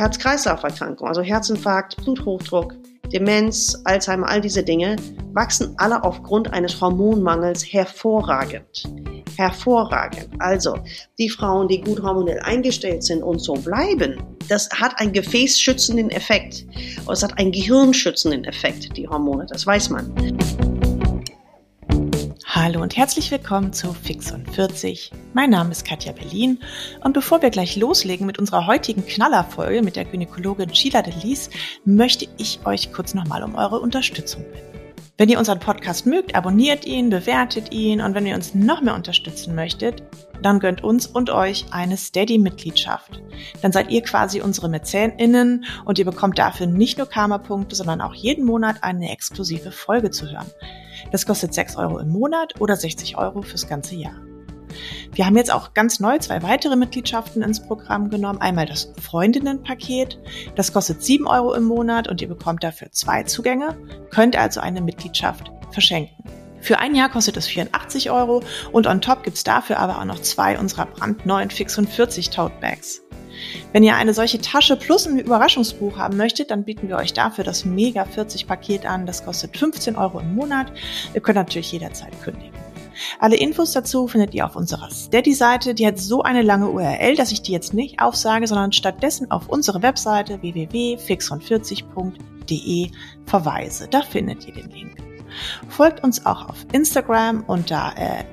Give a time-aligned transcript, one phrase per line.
[0.00, 2.74] Herz-Kreislauf-Erkrankungen, also Herzinfarkt, Bluthochdruck,
[3.12, 4.96] Demenz, Alzheimer, all diese Dinge,
[5.34, 8.84] wachsen alle aufgrund eines Hormonmangels hervorragend.
[9.36, 10.28] Hervorragend.
[10.38, 10.78] Also,
[11.18, 16.66] die Frauen, die gut hormonell eingestellt sind und so bleiben, das hat einen gefäßschützenden Effekt.
[17.10, 20.12] Es hat einen gehirnschützenden Effekt, die Hormone, das weiß man.
[22.62, 25.12] Hallo und herzlich willkommen zu Fix und 40.
[25.32, 26.58] Mein Name ist Katja Berlin
[27.02, 31.48] und bevor wir gleich loslegen mit unserer heutigen Knallerfolge mit der Gynäkologin Sheila Delis,
[31.86, 34.78] möchte ich euch kurz nochmal um eure Unterstützung bitten.
[35.16, 38.94] Wenn ihr unseren Podcast mögt, abonniert ihn, bewertet ihn und wenn ihr uns noch mehr
[38.94, 40.02] unterstützen möchtet,
[40.42, 43.22] dann gönnt uns und euch eine Steady-Mitgliedschaft.
[43.62, 48.14] Dann seid ihr quasi unsere MäzenInnen und ihr bekommt dafür nicht nur Karma-Punkte, sondern auch
[48.14, 50.50] jeden Monat eine exklusive Folge zu hören.
[51.10, 54.14] Das kostet 6 Euro im Monat oder 60 Euro fürs ganze Jahr.
[55.12, 58.40] Wir haben jetzt auch ganz neu zwei weitere Mitgliedschaften ins Programm genommen.
[58.40, 60.18] Einmal das Freundinnenpaket.
[60.54, 63.76] Das kostet 7 Euro im Monat und ihr bekommt dafür zwei Zugänge,
[64.10, 66.24] könnt also eine Mitgliedschaft verschenken.
[66.60, 70.20] Für ein Jahr kostet es 84 Euro und on top gibt's dafür aber auch noch
[70.20, 73.02] zwei unserer brandneuen Fix und 40 Tote Bags.
[73.72, 77.44] Wenn ihr eine solche Tasche plus ein Überraschungsbuch haben möchtet, dann bieten wir euch dafür
[77.44, 79.06] das Mega 40 Paket an.
[79.06, 80.72] Das kostet 15 Euro im Monat.
[81.14, 82.54] Ihr könnt natürlich jederzeit kündigen.
[83.18, 85.72] Alle Infos dazu findet ihr auf unserer Steady-Seite.
[85.74, 89.48] Die hat so eine lange URL, dass ich die jetzt nicht aufsage, sondern stattdessen auf
[89.48, 92.90] unsere Webseite www.fix40.de
[93.26, 93.88] verweise.
[93.88, 95.09] Da findet ihr den Link.
[95.68, 98.24] Folgt uns auch auf Instagram unter äh,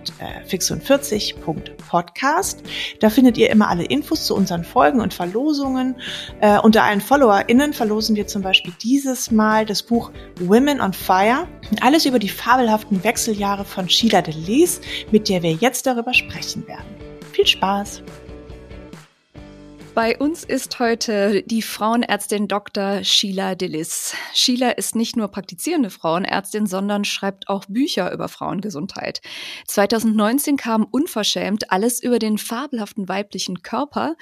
[0.47, 2.63] fix40.podcast.
[2.99, 5.95] Da findet ihr immer alle Infos zu unseren Folgen und Verlosungen.
[6.41, 11.47] Äh, unter allen FollowerInnen verlosen wir zum Beispiel dieses Mal das Buch Women on Fire.
[11.81, 14.81] Alles über die fabelhaften Wechseljahre von Sheila Delis,
[15.11, 16.85] mit der wir jetzt darüber sprechen werden.
[17.31, 18.01] Viel Spaß!
[19.97, 23.03] Bei uns ist heute die Frauenärztin Dr.
[23.03, 24.13] Sheila Dillis.
[24.31, 29.21] Sheila ist nicht nur praktizierende Frauenärztin, sondern schreibt auch Bücher über Frauengesundheit.
[29.65, 34.15] 2019 kam unverschämt alles über den fabelhaften weiblichen Körper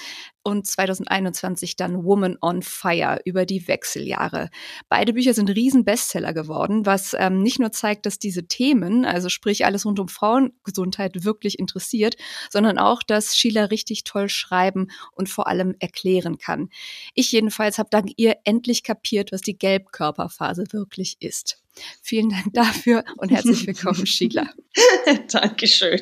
[0.46, 4.50] und 2021 dann Woman on Fire über die Wechseljahre.
[4.90, 9.66] Beide Bücher sind Riesen-Bestseller geworden, was ähm, nicht nur zeigt, dass diese Themen, also sprich
[9.66, 12.16] alles rund um Frauengesundheit, wirklich interessiert,
[12.52, 16.70] sondern auch, dass Sheila richtig toll schreiben und vor allem erklären kann.
[17.16, 21.60] Ich jedenfalls habe dank ihr endlich kapiert, was die Gelbkörperphase wirklich ist.
[22.02, 24.48] Vielen Dank dafür und herzlich willkommen, Sheila.
[25.32, 26.02] Dankeschön.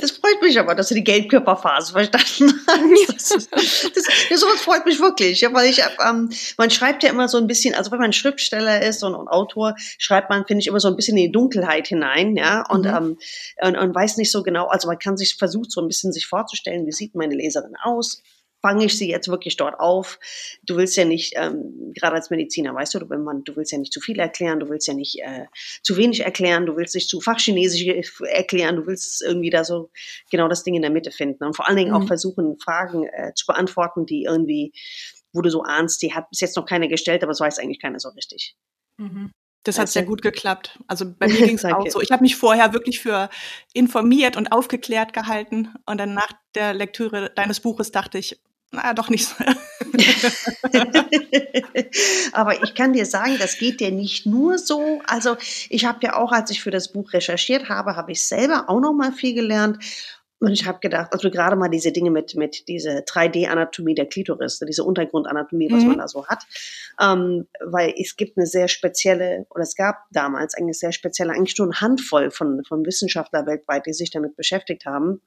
[0.00, 3.08] Das freut mich aber, dass du die Gelbkörperphase verstanden hast.
[3.08, 7.28] Das, das, das, sowas freut mich wirklich, ja, weil ich, ähm, man schreibt ja immer
[7.28, 10.68] so ein bisschen, also wenn man Schriftsteller ist und, und Autor, schreibt man, finde ich,
[10.68, 12.94] immer so ein bisschen in die Dunkelheit hinein, ja, und, mhm.
[12.94, 13.18] ähm,
[13.62, 16.26] und, und weiß nicht so genau, also man kann sich versucht, so ein bisschen sich
[16.26, 18.22] vorzustellen, wie sieht meine Leserin aus,
[18.62, 20.18] fange ich sie jetzt wirklich dort auf.
[20.62, 23.78] Du willst ja nicht, ähm, gerade als Mediziner, weißt du, wenn man, du willst ja
[23.78, 25.46] nicht zu viel erklären, du willst ja nicht äh,
[25.82, 27.84] zu wenig erklären, du willst nicht zu fachchinesisch
[28.28, 29.90] erklären, du willst irgendwie da so
[30.30, 31.96] genau das Ding in der Mitte finden und vor allen Dingen mhm.
[31.96, 34.72] auch versuchen, Fragen äh, zu beantworten, die irgendwie,
[35.32, 37.80] wo du so ahnst, die hat bis jetzt noch keiner gestellt, aber es weiß eigentlich
[37.80, 38.54] keiner so richtig.
[38.96, 39.32] Mhm.
[39.64, 40.80] Das hat sehr gut geklappt.
[40.88, 42.00] Also bei mir ging es auch so.
[42.00, 43.30] Ich habe mich vorher wirklich für
[43.72, 45.72] informiert und aufgeklärt gehalten.
[45.86, 48.40] Und dann nach der Lektüre deines Buches dachte ich,
[48.72, 49.34] naja, doch nicht so.
[52.32, 55.00] Aber ich kann dir sagen, das geht dir nicht nur so.
[55.06, 55.36] Also
[55.68, 58.80] ich habe ja auch, als ich für das Buch recherchiert habe, habe ich selber auch
[58.80, 59.78] noch mal viel gelernt.
[60.42, 64.58] Und ich habe gedacht, also gerade mal diese Dinge mit, mit diese 3D-Anatomie der Klitoris,
[64.58, 65.90] diese Untergrundanatomie, was mhm.
[65.90, 66.42] man da so hat.
[67.00, 71.56] Ähm, weil es gibt eine sehr spezielle, oder es gab damals eine sehr spezielle, eigentlich
[71.58, 75.20] nur eine Handvoll von, von Wissenschaftlern weltweit, die sich damit beschäftigt haben.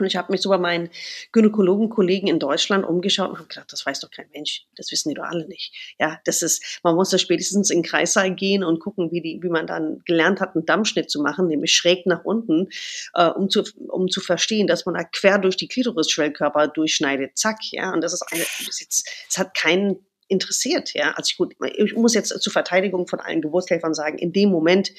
[0.00, 0.90] Und ich habe mich so bei meinen
[1.32, 5.14] Gynäkologen-Kollegen in Deutschland umgeschaut und habe gedacht, das weiß doch kein Mensch, das wissen die
[5.14, 5.72] doch alle nicht.
[5.98, 9.38] Ja, das ist, man muss da spätestens in den Kreissaal gehen und gucken, wie die,
[9.42, 12.68] wie man dann gelernt hat, einen Dammschnitt zu machen, nämlich schräg nach unten,
[13.14, 17.58] äh, um zu, um zu verstehen, dass man da quer durch die Klitoris-Schwellkörper durchschneidet, zack,
[17.70, 17.92] ja.
[17.92, 20.94] Und das ist eine, es hat keinen interessiert.
[20.94, 24.50] Ja, also ich, gut, ich muss jetzt zur Verteidigung von allen Geburtshelfern sagen, in dem
[24.50, 24.92] Moment,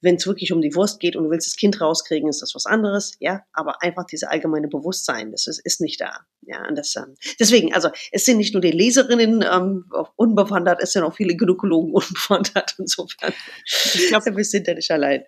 [0.00, 2.54] wenn es wirklich um die Wurst geht und du willst das Kind rauskriegen, ist das
[2.54, 3.12] was anderes.
[3.20, 6.20] Ja, aber einfach diese allgemeine Bewusstsein, das ist, ist nicht da.
[6.42, 9.84] Ja, und das, ähm, deswegen, also es sind nicht nur die Leserinnen ähm,
[10.16, 12.74] unbewandert, es sind auch viele Gynäkologen unbewandert.
[12.78, 13.32] Insofern,
[13.64, 15.24] ich glaube, wir sind ja nicht allein.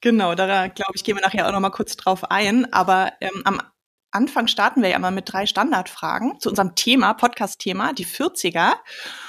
[0.00, 2.72] Genau, da glaube ich, gehen wir nachher auch noch mal kurz drauf ein.
[2.72, 3.62] Aber ähm, am
[4.12, 8.74] Anfang starten wir ja mal mit drei Standardfragen zu unserem Thema, Podcast-Thema, die 40er.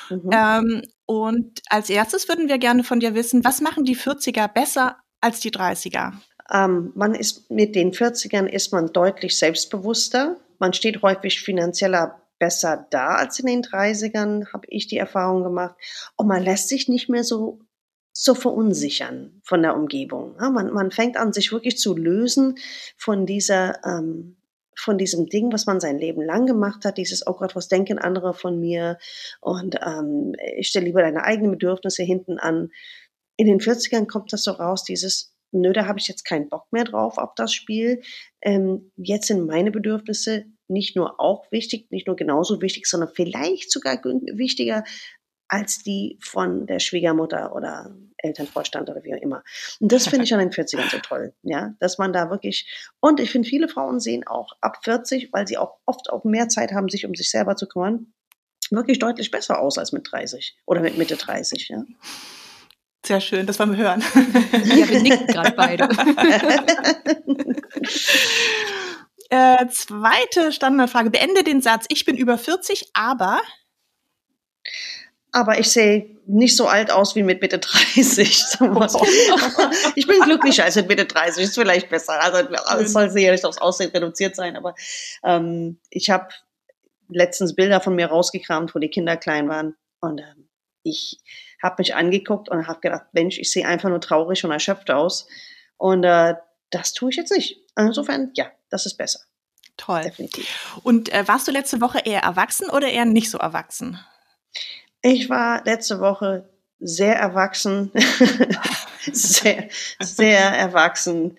[0.09, 0.29] Mhm.
[0.31, 4.97] Ähm, und als erstes würden wir gerne von dir wissen, was machen die 40er besser
[5.21, 6.13] als die 30er?
[6.51, 10.37] Ähm, man ist mit den 40ern ist man deutlich selbstbewusster.
[10.59, 15.75] Man steht häufig finanzieller besser da als in den 30ern, habe ich die Erfahrung gemacht.
[16.15, 17.59] Und man lässt sich nicht mehr so
[18.13, 20.35] so verunsichern von der Umgebung.
[20.39, 22.59] Ja, man, man fängt an, sich wirklich zu lösen
[22.95, 24.37] von dieser, ähm,
[24.77, 27.99] von diesem Ding, was man sein Leben lang gemacht hat, dieses, oh Gott, was denken
[27.99, 28.97] andere von mir?
[29.41, 32.69] Und ähm, ich stelle lieber deine eigenen Bedürfnisse hinten an.
[33.37, 36.65] In den 40ern kommt das so raus, dieses, nö, da habe ich jetzt keinen Bock
[36.71, 38.01] mehr drauf auf das Spiel.
[38.41, 43.71] Ähm, jetzt sind meine Bedürfnisse nicht nur auch wichtig, nicht nur genauso wichtig, sondern vielleicht
[43.71, 44.83] sogar wichtiger
[45.53, 49.43] als die von der Schwiegermutter oder Elternvorstand oder wie auch immer.
[49.79, 52.67] Und das finde ich an den 40ern so toll, ja, dass man da wirklich,
[52.99, 56.49] und ich finde, viele Frauen sehen auch ab 40, weil sie auch oft auch mehr
[56.49, 58.11] Zeit haben, sich um sich selber zu kümmern,
[58.71, 61.83] wirklich deutlich besser aus als mit 30 oder mit Mitte 30, ja.
[63.05, 64.03] Sehr schön, das wollen wir hören.
[64.65, 65.83] Ja, wir nicken gerade beide.
[69.29, 71.11] äh, zweite Standardfrage.
[71.11, 73.39] Beende den Satz, ich bin über 40, aber
[75.33, 77.97] aber ich sehe nicht so alt aus wie mit Mitte 30.
[79.95, 82.21] ich bin glücklicher als mit Mitte 30, ist vielleicht besser.
[82.21, 82.47] Also
[82.79, 84.75] es soll sicherlich aufs Aussehen reduziert sein, aber
[85.23, 86.29] ähm, ich habe
[87.09, 90.47] letztens Bilder von mir rausgekramt, wo die Kinder klein waren und ähm,
[90.83, 91.19] ich
[91.61, 95.27] habe mich angeguckt und habe gedacht, Mensch, ich sehe einfach nur traurig und erschöpft aus
[95.77, 96.35] und äh,
[96.69, 97.57] das tue ich jetzt nicht.
[97.75, 99.19] Insofern, ja, das ist besser.
[99.77, 100.03] Toll.
[100.03, 100.79] Definitiv.
[100.83, 103.99] Und äh, warst du letzte Woche eher erwachsen oder eher nicht so erwachsen?
[105.05, 107.91] Ich war letzte Woche sehr erwachsen,
[109.11, 109.67] sehr,
[109.99, 111.37] sehr erwachsen,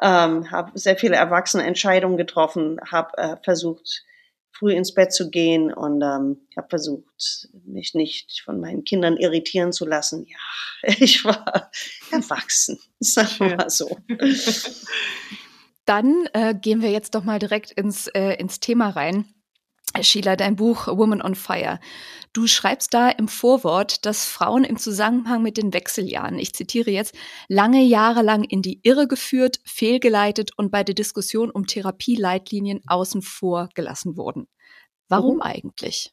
[0.00, 4.04] ähm, habe sehr viele erwachsene Entscheidungen getroffen, habe äh, versucht,
[4.52, 9.72] früh ins Bett zu gehen und ähm, habe versucht, mich nicht von meinen Kindern irritieren
[9.72, 10.26] zu lassen.
[10.26, 11.70] Ja, ich war
[12.12, 13.98] erwachsen, sagen wir mal so.
[15.84, 19.24] Dann äh, gehen wir jetzt doch mal direkt ins, äh, ins Thema rein.
[20.02, 21.80] Sheila, dein Buch Woman on Fire.
[22.32, 27.14] Du schreibst da im Vorwort, dass Frauen im Zusammenhang mit den Wechseljahren, ich zitiere jetzt,
[27.48, 33.22] lange Jahre lang in die Irre geführt, fehlgeleitet und bei der Diskussion um Therapieleitlinien außen
[33.22, 34.46] vor gelassen wurden.
[35.08, 35.42] Warum mhm.
[35.42, 36.12] eigentlich?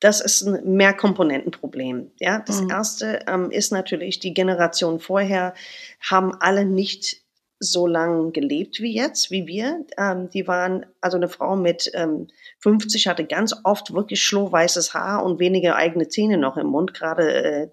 [0.00, 2.12] Das ist ein Mehrkomponentenproblem.
[2.20, 2.70] Ja, das mhm.
[2.70, 5.54] erste ähm, ist natürlich, die Generation vorher
[6.00, 7.24] haben alle nicht
[7.60, 9.84] so lang gelebt wie jetzt, wie wir.
[9.96, 12.28] Ähm, die waren, also eine Frau mit ähm,
[12.60, 17.32] 50 hatte ganz oft wirklich schlohweißes Haar und wenige eigene Zähne noch im Mund, gerade
[17.32, 17.68] äh,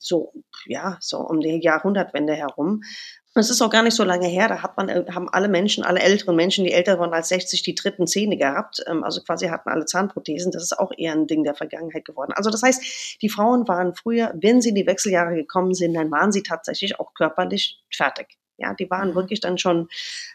[0.00, 0.32] so,
[0.66, 2.82] ja, so um die Jahrhundertwende herum.
[3.36, 5.84] Es ist auch gar nicht so lange her, da hat man, äh, haben alle Menschen,
[5.84, 8.82] alle älteren Menschen, die älter waren als 60, die dritten Zähne gehabt.
[8.86, 10.52] Ähm, also quasi hatten alle Zahnprothesen.
[10.52, 12.32] Das ist auch eher ein Ding der Vergangenheit geworden.
[12.34, 16.10] Also das heißt, die Frauen waren früher, wenn sie in die Wechseljahre gekommen sind, dann
[16.12, 18.38] waren sie tatsächlich auch körperlich fertig.
[18.56, 19.14] Ja, die waren mhm.
[19.14, 19.88] wirklich dann schon,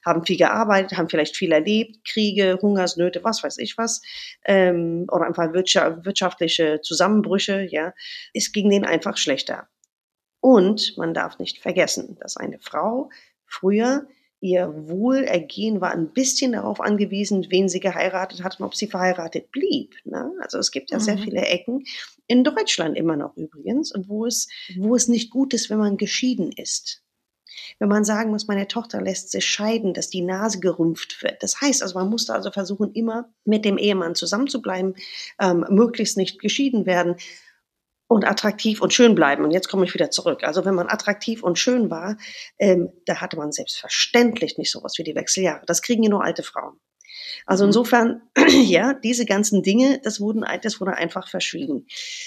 [0.06, 4.02] haben viel gearbeitet, haben vielleicht viel erlebt, Kriege, Hungersnöte, was weiß ich was,
[4.46, 7.94] ähm, oder einfach wirtschaftliche Zusammenbrüche, ja.
[8.34, 9.70] Es ging denen einfach schlechter.
[10.42, 13.10] Und man darf nicht vergessen, dass eine Frau
[13.46, 14.08] früher
[14.42, 19.52] ihr Wohlergehen war ein bisschen darauf angewiesen, wen sie geheiratet hat und ob sie verheiratet
[19.52, 19.96] blieb.
[20.06, 20.32] Ne?
[20.42, 21.02] Also es gibt ja mhm.
[21.02, 21.84] sehr viele Ecken,
[22.28, 26.52] in Deutschland immer noch übrigens, wo es, wo es nicht gut ist, wenn man geschieden
[26.54, 27.04] ist
[27.80, 31.42] wenn man sagen muss, meine Tochter lässt sich scheiden, dass die Nase gerümpft wird.
[31.42, 34.96] Das heißt also, man musste also versuchen, immer mit dem Ehemann zusammenzubleiben,
[35.40, 37.16] ähm, möglichst nicht geschieden werden
[38.08, 39.44] und attraktiv und schön bleiben.
[39.44, 40.44] Und jetzt komme ich wieder zurück.
[40.44, 42.18] Also wenn man attraktiv und schön war,
[42.58, 45.64] ähm, da hatte man selbstverständlich nicht sowas wie die Wechseljahre.
[45.66, 46.80] Das kriegen ja nur alte Frauen.
[47.46, 47.70] Also mhm.
[47.70, 51.86] insofern, ja, diese ganzen Dinge, das, wurden, das wurde einfach verschwiegen.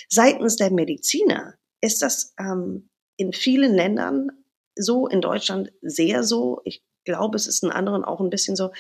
[0.08, 4.30] Seitens der Mediziner ist das ähm, in vielen Ländern
[4.76, 6.60] so, in Deutschland sehr so.
[6.64, 8.70] Ich glaube, es ist in anderen auch ein bisschen so,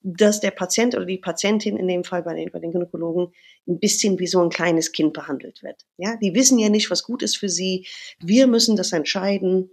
[0.00, 3.32] dass der Patient oder die Patientin in dem Fall bei den, bei den Gynäkologen
[3.66, 5.84] ein bisschen wie so ein kleines Kind behandelt wird.
[5.96, 7.86] Ja, die wissen ja nicht, was gut ist für sie.
[8.20, 9.70] Wir müssen das entscheiden.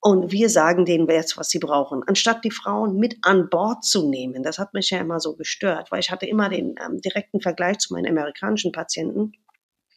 [0.00, 4.08] Und wir sagen denen jetzt, was sie brauchen, anstatt die Frauen mit an Bord zu
[4.08, 4.44] nehmen.
[4.44, 7.78] Das hat mich ja immer so gestört, weil ich hatte immer den ähm, direkten Vergleich
[7.78, 9.32] zu meinen amerikanischen Patienten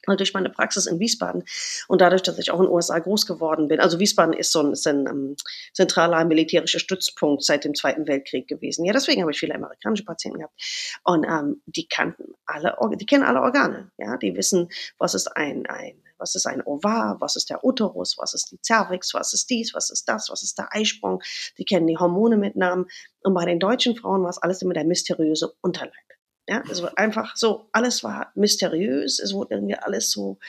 [0.08, 1.44] durch meine Praxis in Wiesbaden
[1.88, 3.79] und dadurch, dass ich auch in den USA groß geworden bin.
[3.79, 5.36] Also Wiesbaden ist so ein, ist ein um,
[5.74, 8.86] zentraler militärischer Stützpunkt seit dem Zweiten Weltkrieg gewesen.
[8.86, 11.00] Ja, deswegen habe ich viele amerikanische Patienten gehabt.
[11.03, 13.91] Und ähm, die kannten alle, die kennen alle Organe.
[13.98, 18.18] Ja, die wissen, was ist ein, ein was ist ein Ovar, was ist der Uterus,
[18.18, 21.24] was ist die Cervix, was ist dies, was ist das, was ist der Eisprung.
[21.58, 22.88] Die kennen die Hormone mit Namen.
[23.24, 25.94] Und bei den deutschen Frauen war es alles immer der mysteriöse Unterleib.
[26.50, 30.39] Ja, es war einfach so, alles war mysteriös, es wurde irgendwie alles so,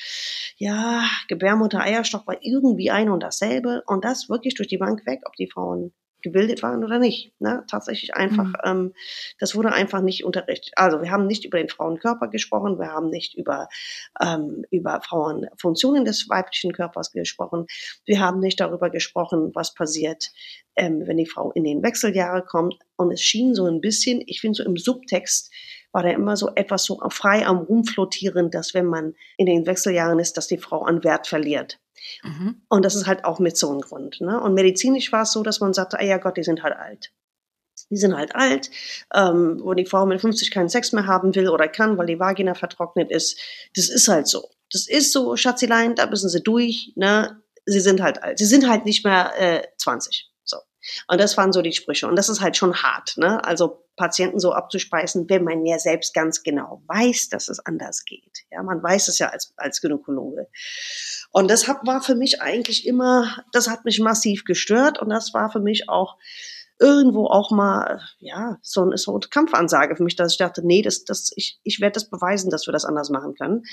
[0.56, 5.20] ja, Gebärmutter, Eierstock war irgendwie ein und dasselbe und das wirklich durch die Bank weg,
[5.26, 5.92] ob die Frauen
[6.22, 7.38] gebildet waren oder nicht.
[7.38, 7.64] Ne?
[7.68, 8.54] Tatsächlich einfach, mhm.
[8.64, 8.94] ähm,
[9.38, 10.72] das wurde einfach nicht unterrichtet.
[10.76, 13.68] Also wir haben nicht über den Frauenkörper gesprochen, wir haben nicht über,
[14.22, 17.66] ähm, über Frauenfunktionen des weiblichen Körpers gesprochen,
[18.06, 20.30] wir haben nicht darüber gesprochen, was passiert,
[20.76, 22.76] ähm, wenn die Frau in den Wechseljahre kommt.
[22.96, 25.50] Und es schien so ein bisschen, ich finde so im Subtext,
[25.92, 30.18] war da immer so etwas so frei am Rumflottieren, dass wenn man in den Wechseljahren
[30.18, 31.78] ist, dass die Frau an Wert verliert.
[32.22, 32.62] Mhm.
[32.68, 34.20] Und das ist halt auch mit so einem Grund.
[34.20, 34.40] Ne?
[34.40, 37.12] Und medizinisch war es so, dass man sagte, ah ja Gott, die sind halt alt.
[37.90, 38.70] Die sind halt alt,
[39.14, 42.20] ähm, wo die Frau mit 50 keinen Sex mehr haben will oder kann, weil die
[42.20, 43.38] Vagina vertrocknet ist.
[43.74, 44.48] Das ist halt so.
[44.72, 46.92] Das ist so, Schatzilein, da müssen sie durch.
[46.94, 47.42] Ne?
[47.66, 48.38] Sie sind halt alt.
[48.38, 50.29] Sie sind halt nicht mehr äh, 20.
[51.08, 52.06] Und das waren so die Sprüche.
[52.06, 53.16] Und das ist halt schon hart.
[53.16, 53.44] Ne?
[53.44, 58.44] Also Patienten so abzuspeisen, wenn man ja selbst ganz genau weiß, dass es anders geht.
[58.50, 60.48] Ja, man weiß es ja als, als Gynäkologe.
[61.32, 65.34] Und das hat, war für mich eigentlich immer, das hat mich massiv gestört und das
[65.34, 66.16] war für mich auch
[66.80, 71.04] irgendwo auch mal, ja, so, so eine Kampfansage für mich, dass ich dachte, nee, das,
[71.04, 73.64] das, ich, ich werde das beweisen, dass wir das anders machen können.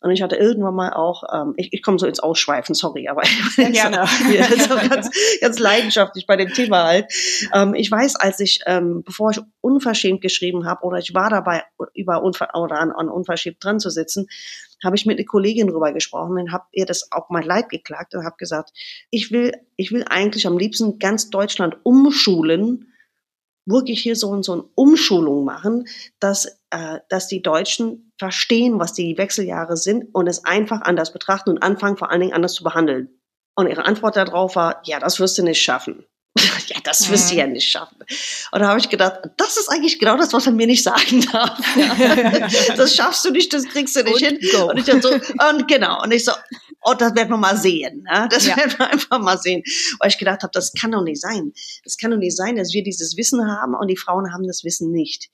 [0.00, 3.22] Und ich hatte irgendwann mal auch, ähm, ich, ich komme so ins Ausschweifen, sorry, aber
[3.56, 4.06] ja, gerne.
[4.68, 7.12] so ganz, ganz leidenschaftlich bei dem Thema halt.
[7.52, 11.64] Ähm, ich weiß, als ich, ähm, bevor ich unverschämt geschrieben habe oder ich war dabei,
[11.94, 14.28] über unver oder an, an unverschämt dran zu sitzen,
[14.82, 18.14] habe ich mit einer Kollegin drüber gesprochen und habe ihr das auch mein Leid geklagt
[18.14, 18.72] und habe gesagt,
[19.10, 22.92] ich will, ich will eigentlich am liebsten ganz Deutschland umschulen,
[23.64, 25.86] wirklich hier so, so eine Umschulung machen,
[26.18, 31.50] dass, äh, dass die Deutschen verstehen, was die Wechseljahre sind und es einfach anders betrachten
[31.50, 33.08] und anfangen, vor allen Dingen anders zu behandeln.
[33.54, 36.04] Und ihre Antwort darauf war, ja, das wirst du nicht schaffen.
[36.66, 37.96] ja, das wirst du ja nicht schaffen.
[38.52, 41.24] Und da habe ich gedacht, das ist eigentlich genau das, was er mir nicht sagen
[41.32, 41.58] darf.
[41.76, 42.74] Ja.
[42.76, 44.38] das schaffst du nicht, das kriegst du nicht und hin.
[44.52, 44.70] Go.
[44.70, 46.32] Und ich dann so, und genau, und ich so,
[46.82, 48.04] oh, das werden wir mal sehen.
[48.10, 48.28] Ne?
[48.30, 48.56] Das ja.
[48.56, 49.62] werden wir einfach mal sehen.
[49.98, 51.52] Weil ich gedacht habe, das kann doch nicht sein.
[51.84, 54.64] Das kann doch nicht sein, dass wir dieses Wissen haben und die Frauen haben das
[54.64, 55.30] Wissen nicht.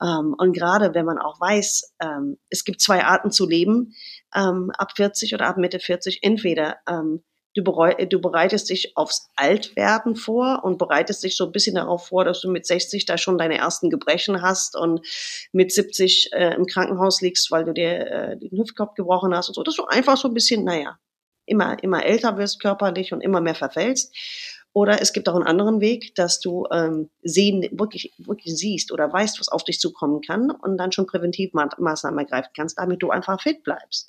[0.00, 3.94] Ähm, und gerade wenn man auch weiß, ähm, es gibt zwei Arten zu leben,
[4.34, 6.76] ähm, ab 40 oder ab Mitte 40, entweder
[7.58, 12.24] Du, du bereitest dich aufs Altwerden vor und bereitest dich so ein bisschen darauf vor,
[12.24, 15.04] dass du mit 60 da schon deine ersten Gebrechen hast und
[15.50, 19.54] mit 70 äh, im Krankenhaus liegst, weil du dir äh, den Hüftkopf gebrochen hast und
[19.54, 19.64] so.
[19.64, 20.98] Dass du einfach so ein bisschen, naja,
[21.46, 24.14] immer, immer älter wirst körperlich und immer mehr verfällst.
[24.72, 29.12] Oder es gibt auch einen anderen Weg, dass du ähm, sehen, wirklich, wirklich siehst oder
[29.12, 33.42] weißt, was auf dich zukommen kann und dann schon Präventivmaßnahmen ergreifen kannst, damit du einfach
[33.42, 34.08] fit bleibst.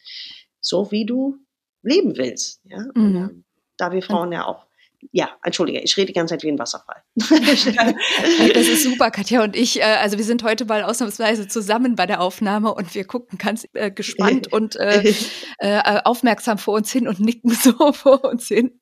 [0.61, 1.39] So wie du
[1.81, 2.61] leben willst.
[2.63, 2.79] Ja?
[2.95, 3.15] Mhm.
[3.15, 3.43] Ähm,
[3.77, 4.69] da wir Frauen ja auch
[5.11, 7.01] ja, entschuldige, ich rede die ganze Zeit wie ein Wasserfall.
[7.15, 9.79] das ist super, Katja und ich.
[9.79, 13.65] Äh, also wir sind heute mal ausnahmsweise zusammen bei der Aufnahme und wir gucken ganz
[13.73, 15.13] äh, gespannt und äh,
[15.59, 18.79] äh, aufmerksam vor uns hin und nicken so vor uns hin,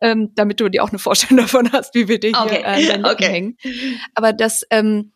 [0.00, 2.62] ähm, damit du dir auch eine Vorstellung davon hast, wie wir dich okay.
[2.76, 3.28] hier äh, okay.
[3.28, 3.56] hängen.
[4.14, 5.12] Aber das ähm,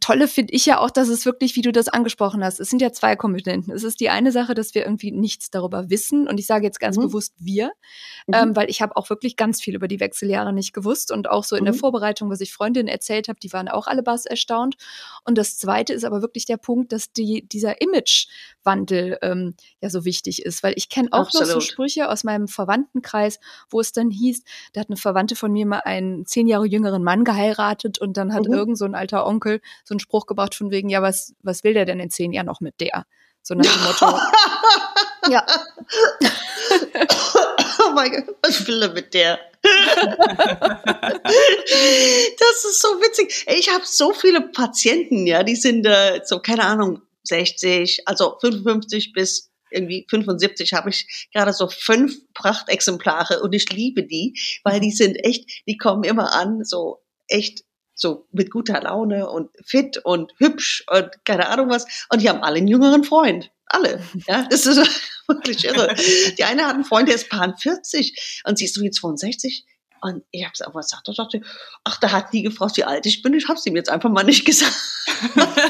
[0.00, 2.82] Tolle finde ich ja auch, dass es wirklich, wie du das angesprochen hast, es sind
[2.82, 3.72] ja zwei Komponenten.
[3.72, 6.28] Es ist die eine Sache, dass wir irgendwie nichts darüber wissen.
[6.28, 7.02] Und ich sage jetzt ganz mhm.
[7.02, 7.72] bewusst wir,
[8.26, 8.34] mhm.
[8.34, 11.12] ähm, weil ich habe auch wirklich ganz viel über die Wechseljahre nicht gewusst.
[11.12, 11.66] Und auch so in mhm.
[11.66, 14.76] der Vorbereitung, was ich Freundinnen erzählt habe, die waren auch alle bass erstaunt.
[15.24, 17.80] Und das zweite ist aber wirklich der Punkt, dass die, dieser
[18.68, 20.62] Imagewandel ähm, ja so wichtig ist.
[20.62, 21.48] Weil ich kenne auch Absolut.
[21.48, 25.52] noch so Sprüche aus meinem Verwandtenkreis, wo es dann hieß, da hat eine Verwandte von
[25.52, 28.54] mir mal einen zehn Jahre jüngeren Mann geheiratet und dann hat mhm.
[28.54, 31.74] irgend so ein alter Onkel so einen Spruch gebracht von wegen, ja, was, was will
[31.74, 33.04] der denn in zehn Jahren noch mit der?
[33.42, 34.18] So nach dem Motto.
[35.30, 35.46] ja.
[37.86, 39.38] oh mein Gott, was will er mit der?
[42.38, 43.46] das ist so witzig.
[43.48, 49.12] Ich habe so viele Patienten, ja, die sind äh, so, keine Ahnung, 60, also 55
[49.12, 54.90] bis irgendwie 75 habe ich gerade so fünf Prachtexemplare und ich liebe die, weil die
[54.90, 60.32] sind echt, die kommen immer an, so echt so mit guter Laune und fit und
[60.38, 62.06] hübsch und keine Ahnung was.
[62.10, 63.50] Und die haben alle einen jüngeren Freund.
[63.66, 64.02] Alle.
[64.26, 64.78] Ja, das ist
[65.28, 65.94] wirklich irre.
[66.38, 69.66] Die eine hat einen Freund, der ist paar 40 und sie ist so wie 62.
[70.00, 71.40] Und ich habe es aber gesagt, da dachte,
[71.84, 73.34] ach, da hat die gefragt, wie alt ich bin.
[73.34, 74.76] Ich habe es ihm jetzt einfach mal nicht gesagt.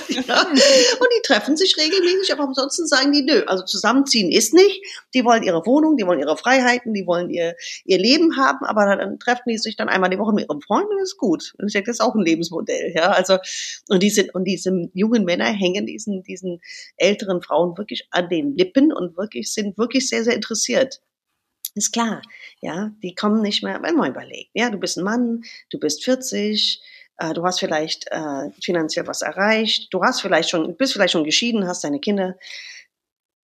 [0.08, 0.42] ja.
[0.42, 4.82] Und die treffen sich regelmäßig, aber ansonsten sagen die, nö, also zusammenziehen ist nicht.
[5.14, 7.54] Die wollen ihre Wohnung, die wollen ihre Freiheiten, die wollen ihr,
[7.84, 10.88] ihr Leben haben, aber dann treffen die sich dann einmal die Woche mit ihrem Freund
[10.90, 11.54] und ist gut.
[11.58, 12.92] Und ich denke, das ist auch ein Lebensmodell.
[12.94, 13.38] Ja, also,
[13.88, 16.60] und die sind, und diese jungen Männer hängen diesen, diesen
[16.96, 21.00] älteren Frauen wirklich an den Lippen und wirklich, sind wirklich sehr, sehr interessiert.
[21.74, 22.22] Ist klar,
[22.60, 26.04] ja, die kommen nicht mehr, wenn man überlegt, ja, du bist ein Mann, du bist
[26.04, 26.82] 40,
[27.18, 31.24] äh, du hast vielleicht äh, finanziell was erreicht, du hast vielleicht schon, bist vielleicht schon
[31.24, 32.36] geschieden, hast deine Kinder.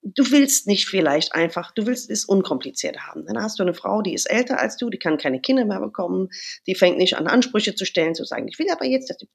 [0.04, 3.24] Du willst nicht vielleicht einfach, du willst es unkompliziert haben.
[3.26, 5.80] Dann hast du eine Frau, die ist älter als du, die kann keine Kinder mehr
[5.80, 6.28] bekommen,
[6.66, 9.26] die fängt nicht an Ansprüche zu stellen, zu sagen, ich will aber jetzt, dass du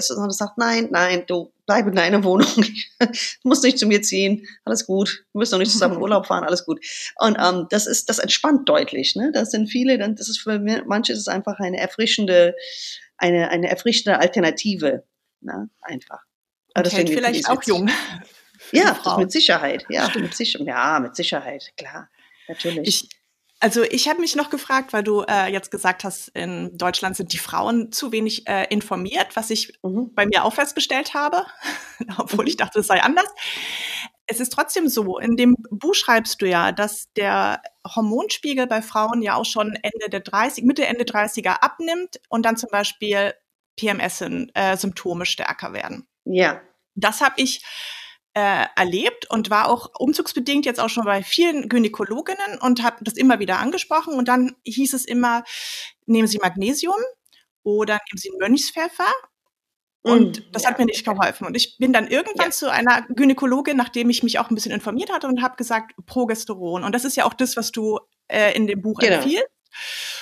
[0.00, 2.48] sondern sagt, nein, nein, du bleib in deiner Wohnung,
[2.98, 3.08] du
[3.44, 6.64] musst nicht zu mir ziehen, alles gut, du musst noch nicht zusammen Urlaub fahren, alles
[6.64, 6.80] gut.
[7.16, 9.14] Und ähm, das ist, das entspannt deutlich.
[9.14, 9.30] Ne?
[9.32, 12.54] Das sind viele, dann, das ist für manche ist es einfach eine erfrischende,
[13.18, 15.04] eine, eine erfrischende Alternative,
[15.40, 15.68] ne?
[15.82, 16.20] einfach.
[16.76, 17.90] Und hält vielleicht auch jung.
[18.72, 19.84] Ja, mit Sicherheit.
[19.88, 20.66] Ja, mit Sicherheit.
[20.66, 22.08] Ja, mit Sicherheit, klar.
[22.48, 22.88] Natürlich.
[22.88, 23.08] Ich,
[23.60, 27.32] also ich habe mich noch gefragt, weil du äh, jetzt gesagt hast, in Deutschland sind
[27.32, 30.12] die Frauen zu wenig äh, informiert, was ich mhm.
[30.14, 31.46] bei mir auch festgestellt habe,
[32.18, 32.48] obwohl mhm.
[32.48, 33.28] ich dachte, es sei anders.
[34.26, 39.22] Es ist trotzdem so, in dem Buch schreibst du ja, dass der Hormonspiegel bei Frauen
[39.22, 43.34] ja auch schon Ende der 30, Mitte, Ende 30er abnimmt und dann zum Beispiel
[43.76, 46.08] PMS-Symptome äh, stärker werden.
[46.24, 46.60] Ja.
[46.94, 47.62] Das habe ich
[48.36, 53.14] äh, erlebt und war auch umzugsbedingt jetzt auch schon bei vielen Gynäkologinnen und habe das
[53.14, 54.12] immer wieder angesprochen.
[54.12, 55.42] Und dann hieß es immer,
[56.04, 56.98] nehmen Sie Magnesium
[57.62, 59.10] oder nehmen Sie Mönchspfeffer.
[60.02, 60.68] Und mm, das ja.
[60.68, 61.46] hat mir nicht geholfen.
[61.46, 62.52] Und ich bin dann irgendwann ja.
[62.52, 66.84] zu einer Gynäkologin, nachdem ich mich auch ein bisschen informiert hatte und habe gesagt, Progesteron.
[66.84, 69.14] Und das ist ja auch das, was du äh, in dem Buch genau.
[69.14, 69.48] empfiehlst.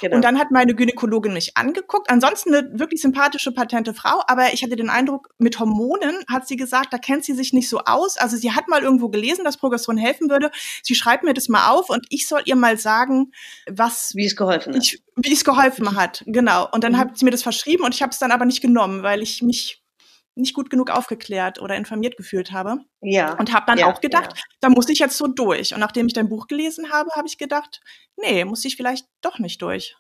[0.01, 0.17] Genau.
[0.17, 2.11] Und dann hat meine Gynäkologin mich angeguckt.
[2.11, 6.57] Ansonsten eine wirklich sympathische, patente Frau, aber ich hatte den Eindruck, mit Hormonen hat sie
[6.57, 8.17] gesagt, da kennt sie sich nicht so aus.
[8.17, 10.51] Also sie hat mal irgendwo gelesen, dass Progesteron helfen würde.
[10.83, 13.33] Sie schreibt mir das mal auf und ich soll ihr mal sagen,
[13.69, 14.97] was wie es geholfen hat.
[15.17, 16.69] wie es geholfen hat, genau.
[16.73, 16.99] Und dann mhm.
[16.99, 19.43] hat sie mir das verschrieben und ich habe es dann aber nicht genommen, weil ich
[19.43, 19.84] mich
[20.35, 22.79] nicht gut genug aufgeklärt oder informiert gefühlt habe.
[23.01, 23.39] Ja.
[23.39, 24.43] Und habe dann ja, auch gedacht, ja.
[24.61, 25.75] da muss ich jetzt so durch.
[25.75, 27.81] Und nachdem ich dein Buch gelesen habe, habe ich gedacht,
[28.17, 29.97] nee, muss ich vielleicht doch nicht durch.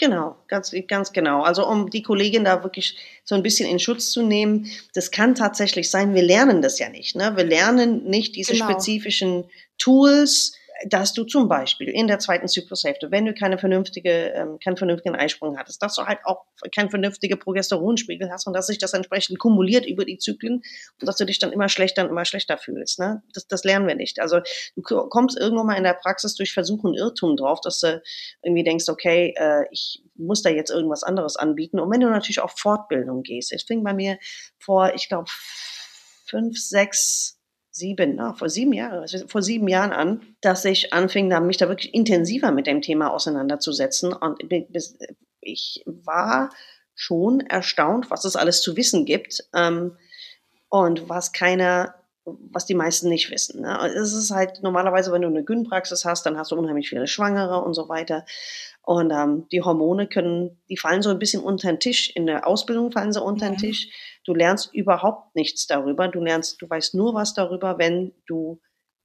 [0.00, 1.42] Genau, ganz, ganz genau.
[1.42, 5.34] Also um die Kollegin da wirklich so ein bisschen in Schutz zu nehmen, das kann
[5.34, 7.16] tatsächlich sein, wir lernen das ja nicht.
[7.16, 7.36] Ne?
[7.36, 8.70] Wir lernen nicht diese genau.
[8.70, 9.44] spezifischen
[9.76, 10.54] Tools,
[10.86, 15.14] dass du zum Beispiel in der zweiten Zyklushälfte, wenn du keine vernünftige, ähm, keinen vernünftigen
[15.14, 16.44] Eisprung hattest, dass du halt auch
[16.74, 20.62] keinen vernünftigen Progesteronspiegel hast und dass sich das entsprechend kumuliert über die Zyklen
[21.00, 22.98] und dass du dich dann immer schlechter und immer schlechter fühlst.
[22.98, 23.22] Ne?
[23.34, 24.20] Das, das lernen wir nicht.
[24.20, 24.40] Also
[24.76, 28.02] du kommst irgendwann mal in der Praxis durch Versuch und Irrtum drauf, dass du
[28.42, 31.80] irgendwie denkst, okay, äh, ich muss da jetzt irgendwas anderes anbieten.
[31.80, 34.18] Und wenn du natürlich auf Fortbildung gehst, es fing bei mir
[34.58, 35.30] vor, ich glaube,
[36.26, 37.39] fünf, sechs
[37.80, 41.92] sieben, na, vor sieben Jahren, vor sieben Jahren an, dass ich anfing, mich da wirklich
[41.92, 44.12] intensiver mit dem Thema auseinanderzusetzen.
[44.12, 44.44] Und
[45.40, 46.50] ich war
[46.94, 49.96] schon erstaunt, was es alles zu wissen gibt ähm,
[50.68, 53.62] und was keiner, was die meisten nicht wissen.
[53.62, 53.78] Ne?
[53.96, 57.62] Es ist halt normalerweise, wenn du eine Gynpraxis hast, dann hast du unheimlich viele Schwangere
[57.64, 58.26] und so weiter.
[58.82, 62.10] Und ähm, die Hormone können, die fallen so ein bisschen unter den Tisch.
[62.14, 63.58] In der Ausbildung fallen sie unter den mhm.
[63.58, 63.88] Tisch.
[64.24, 66.08] Du lernst überhaupt nichts darüber.
[66.08, 68.60] Du lernst, du weißt nur was darüber, wenn du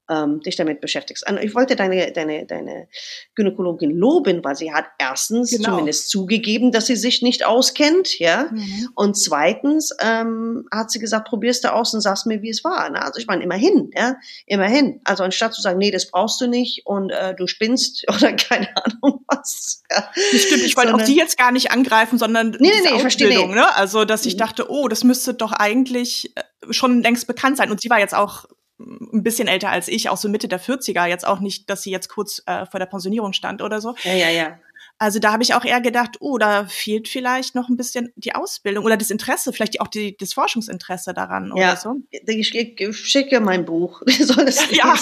[0.10, 1.26] ähm, dich damit beschäftigst.
[1.42, 2.88] Ich wollte deine, deine, deine
[3.36, 5.70] Gynäkologin loben, weil sie hat erstens genau.
[5.70, 8.50] zumindest zugegeben, dass sie sich nicht auskennt, ja.
[8.52, 8.90] Mhm.
[8.96, 12.90] Und zweitens ähm, hat sie gesagt, probierst du aus und sagst mir, wie es war.
[12.90, 13.02] Ne?
[13.02, 14.16] Also ich meine, immerhin, ja,
[14.46, 15.02] immerhin.
[15.04, 18.70] Also anstatt zu sagen, nee, das brauchst du nicht und äh, du spinnst oder keine
[18.78, 19.84] Ahnung was.
[19.92, 20.10] Ja.
[20.32, 23.50] Das stimmt, ich wollte auch die jetzt gar nicht angreifen, sondern nee, nee, nee, Ausbildung,
[23.50, 23.56] nee.
[23.56, 23.76] ne?
[23.76, 24.40] Also, dass ich mhm.
[24.40, 27.72] dachte, oh, das müsste doch eigentlich äh, schon längst bekannt sein.
[27.72, 28.46] Und sie war jetzt auch
[28.80, 31.92] ein bisschen älter als ich, auch so Mitte der 40er, jetzt auch nicht, dass sie
[31.92, 33.96] jetzt kurz äh, vor der Pensionierung stand oder so.
[34.04, 34.60] Ja, ja, ja.
[34.98, 38.34] Also da habe ich auch eher gedacht, oh, da fehlt vielleicht noch ein bisschen die
[38.34, 41.54] Ausbildung oder das Interesse, vielleicht auch die, das Forschungsinteresse daran ja.
[41.54, 41.96] oder so.
[42.12, 44.02] Ich, ich schicke mein Buch.
[44.20, 44.96] Soll das ja,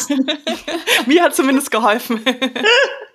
[1.05, 2.21] mir hat zumindest geholfen.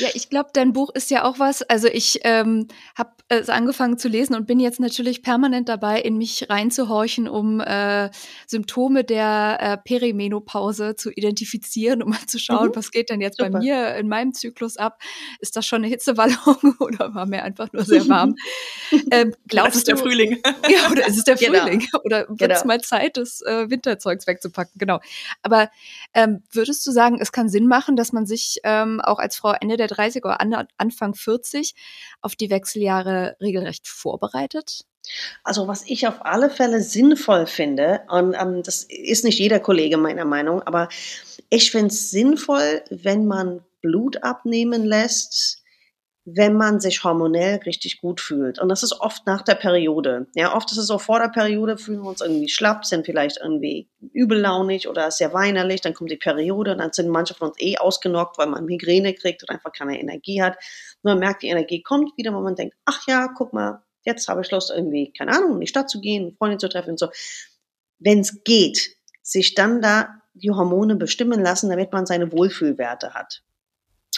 [0.00, 1.62] ja, ich glaube, dein Buch ist ja auch was.
[1.62, 6.18] Also ich ähm, habe es angefangen zu lesen und bin jetzt natürlich permanent dabei, in
[6.18, 8.10] mich reinzuhorchen, um äh,
[8.46, 12.76] Symptome der äh, Perimenopause zu identifizieren, um mal zu schauen, mhm.
[12.76, 13.50] was geht denn jetzt Super.
[13.50, 15.00] bei mir in meinem Zyklus ab?
[15.40, 18.34] Ist das schon eine Hitzewallung oder war mir einfach nur sehr warm?
[19.10, 20.42] ähm, glaubst ist du, der Frühling.
[20.68, 21.60] ja, oder ist es der genau.
[21.60, 21.86] Frühling?
[22.04, 22.74] Oder wird es genau.
[22.74, 24.72] mal Zeit, das äh, Winterzeugs wegzupacken?
[24.76, 25.00] Genau.
[25.42, 25.70] Aber
[26.12, 29.52] ähm, würdest du sagen, es kann Sinn machen, dass man sich ähm, auch als Frau
[29.52, 31.74] Ende der 30 oder an, Anfang 40
[32.20, 34.84] auf die Wechseljahre regelrecht vorbereitet?
[35.42, 39.96] Also was ich auf alle Fälle sinnvoll finde, und ähm, das ist nicht jeder Kollege
[39.96, 40.88] meiner Meinung, aber
[41.50, 45.63] ich finde es sinnvoll, wenn man Blut abnehmen lässt,
[46.26, 48.58] wenn man sich hormonell richtig gut fühlt.
[48.58, 50.26] Und das ist oft nach der Periode.
[50.34, 53.38] Ja, oft ist es so vor der Periode, fühlen wir uns irgendwie schlapp, sind vielleicht
[53.42, 57.60] irgendwie übellaunig oder sehr weinerlich, dann kommt die Periode und dann sind manche von uns
[57.60, 60.56] eh ausgenockt, weil man Migräne kriegt und einfach keine Energie hat.
[61.02, 64.26] Und man merkt, die Energie kommt wieder, wo man denkt, ach ja, guck mal, jetzt
[64.28, 66.98] habe ich Lust irgendwie, keine Ahnung, in die Stadt zu gehen, Freunde zu treffen und
[66.98, 67.08] so.
[67.98, 73.42] Wenn es geht, sich dann da die Hormone bestimmen lassen, damit man seine Wohlfühlwerte hat.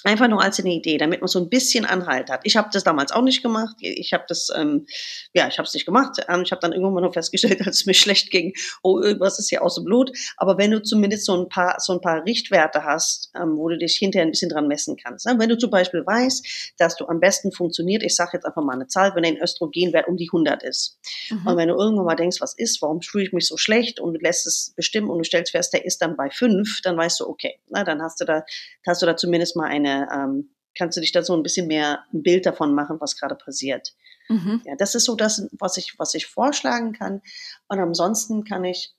[0.04, 2.40] Einfach nur als eine Idee, damit man so ein bisschen Anhalt hat.
[2.44, 3.76] Ich habe das damals auch nicht gemacht.
[3.80, 4.86] Ich habe das, ähm,
[5.32, 6.18] ja, ich habe es nicht gemacht.
[6.28, 9.38] Ähm, ich habe dann irgendwann mal nur festgestellt, als es mir schlecht ging, oh, irgendwas
[9.38, 10.10] ist hier aus dem Blut.
[10.36, 13.78] Aber wenn du zumindest so ein paar, so ein paar Richtwerte hast, ähm, wo du
[13.78, 15.26] dich hinterher ein bisschen dran messen kannst.
[15.26, 15.34] Ne?
[15.38, 18.74] Wenn du zum Beispiel weißt, dass du am besten funktioniert, ich sage jetzt einfach mal
[18.74, 20.98] eine Zahl, wenn dein Östrogenwert um die 100 ist.
[21.30, 21.46] Mhm.
[21.46, 24.14] Und wenn du irgendwann mal denkst, was ist, warum fühle ich mich so schlecht und
[24.14, 27.20] du lässt es bestimmen und du stellst fest, der ist dann bei 5, dann weißt
[27.20, 28.44] du, okay, na, dann hast du da,
[28.86, 32.04] hast du da zumindest mal eine ähm, kannst du dich da so ein bisschen mehr
[32.12, 33.94] ein Bild davon machen, was gerade passiert.
[34.28, 34.62] Mhm.
[34.64, 37.22] Ja, das ist so das, was ich, was ich vorschlagen kann.
[37.68, 38.94] Und ansonsten kann ich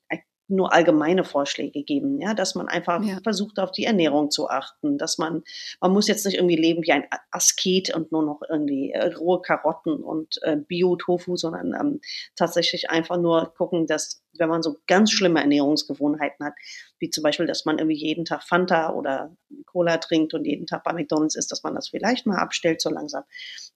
[0.48, 3.18] nur allgemeine Vorschläge geben, ja, dass man einfach ja.
[3.22, 5.42] versucht, auf die Ernährung zu achten, dass man,
[5.80, 9.42] man muss jetzt nicht irgendwie leben wie ein Asket und nur noch irgendwie äh, rohe
[9.42, 12.00] Karotten und äh, Bio-Tofu, sondern ähm,
[12.34, 16.54] tatsächlich einfach nur gucken, dass, wenn man so ganz schlimme Ernährungsgewohnheiten hat,
[16.98, 20.84] wie zum Beispiel, dass man irgendwie jeden Tag Fanta oder Cola trinkt und jeden Tag
[20.84, 23.24] bei McDonalds ist, dass man das vielleicht mal abstellt so langsam,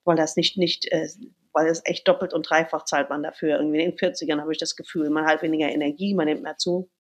[0.05, 1.09] weil das nicht, nicht, äh,
[1.53, 3.57] weil es echt doppelt und dreifach zahlt man dafür.
[3.57, 6.57] Irgendwie in den 40ern habe ich das Gefühl, man hat weniger Energie, man nimmt mehr
[6.57, 6.91] zu.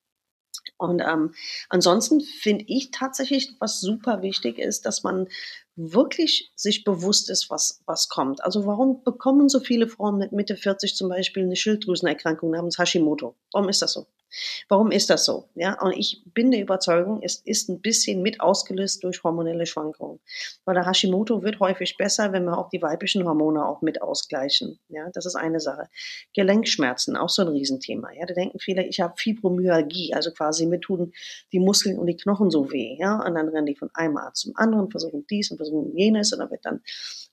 [0.76, 1.34] Und ähm,
[1.68, 5.28] ansonsten finde ich tatsächlich, was super wichtig ist, dass man
[5.76, 8.44] wirklich sich bewusst ist, was, was kommt.
[8.44, 13.34] Also warum bekommen so viele Frauen mit Mitte 40 zum Beispiel eine Schilddrüsenerkrankung namens Hashimoto?
[13.52, 14.06] Warum ist das so?
[14.68, 15.48] Warum ist das so?
[15.54, 20.20] Ja, und ich bin der Überzeugung, es ist ein bisschen mit ausgelöst durch hormonelle Schwankungen.
[20.64, 24.78] Weil der Hashimoto wird häufig besser, wenn wir auch die weiblichen Hormone auch mit ausgleichen.
[24.88, 25.88] Ja, das ist eine Sache.
[26.34, 28.12] Gelenkschmerzen, auch so ein Riesenthema.
[28.12, 31.12] Ja, da denken viele, ich habe Fibromyalgie, also quasi mir tun
[31.52, 32.96] die Muskeln und die Knochen so weh.
[32.98, 36.32] Ja, und dann rennen die von einem Arzt zum anderen, versuchen dies und versuchen jenes
[36.32, 36.80] und dann wird dann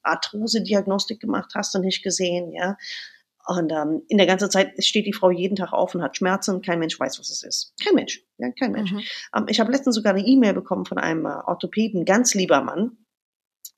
[0.04, 2.52] Arthrose-Diagnostik gemacht, hast du nicht gesehen.
[2.52, 2.78] Ja,
[3.50, 6.62] und ähm, in der ganzen Zeit steht die Frau jeden Tag auf und hat Schmerzen.
[6.62, 7.74] Kein Mensch weiß, was es ist.
[7.84, 8.24] Kein Mensch.
[8.38, 8.92] Ja, kein Mensch.
[8.92, 9.02] Mhm.
[9.36, 12.98] Ähm, ich habe letztens sogar eine E-Mail bekommen von einem äh, Orthopäden, ganz lieber Mann.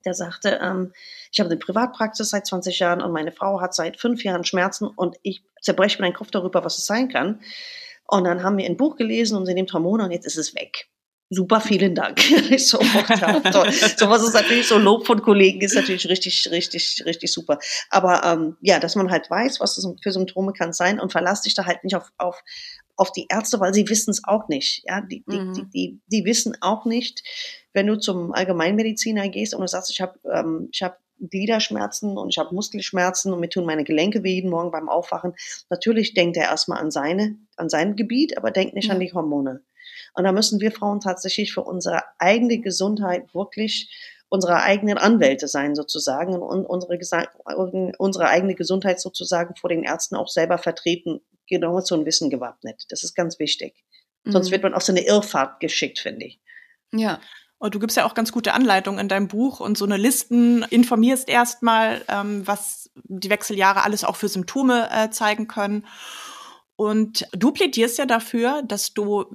[0.04, 0.92] Der sagte, ähm,
[1.32, 4.88] ich habe eine Privatpraxis seit 20 Jahren und meine Frau hat seit fünf Jahren Schmerzen
[4.88, 7.40] und ich zerbreche mir den Kopf darüber, was es sein kann.
[8.06, 10.54] Und dann haben wir ein Buch gelesen und sie nimmt Hormone und jetzt ist es
[10.54, 10.91] weg
[11.32, 12.20] super, vielen Dank.
[12.58, 17.58] so, so was ist natürlich so Lob von Kollegen ist natürlich richtig, richtig, richtig super.
[17.90, 21.42] Aber ähm, ja, dass man halt weiß, was das für Symptome kann sein und verlass
[21.42, 22.44] dich da halt nicht auf, auf,
[22.98, 24.84] auf die Ärzte, weil sie wissen es auch nicht.
[24.86, 25.54] Ja, die, die, mhm.
[25.54, 27.24] die, die, die wissen auch nicht,
[27.74, 32.30] wenn du zum Allgemeinmediziner gehst und du sagst, ich habe ähm, ich hab Gliederschmerzen und
[32.30, 35.34] ich habe Muskelschmerzen und mir tun meine Gelenke weh jeden Morgen beim Aufwachen.
[35.70, 38.94] Natürlich denkt er erstmal an seine, an sein Gebiet, aber denkt nicht ja.
[38.94, 39.62] an die Hormone.
[40.14, 43.90] Und da müssen wir Frauen tatsächlich für unsere eigene Gesundheit wirklich
[44.32, 46.98] unsere eigenen Anwälte sein sozusagen und unsere,
[47.98, 52.86] unsere eigene Gesundheit sozusagen vor den Ärzten auch selber vertreten, genau zu ein Wissen gewappnet.
[52.88, 53.84] Das ist ganz wichtig.
[54.24, 54.32] Mhm.
[54.32, 56.40] Sonst wird man auf so eine Irrfahrt geschickt, finde ich.
[56.94, 57.20] Ja.
[57.58, 60.64] Und du gibst ja auch ganz gute Anleitungen in deinem Buch und so eine Listen,
[60.64, 65.86] informierst erstmal, ähm, was die Wechseljahre alles auch für Symptome äh, zeigen können.
[66.78, 69.26] Und du plädierst ja dafür, dass du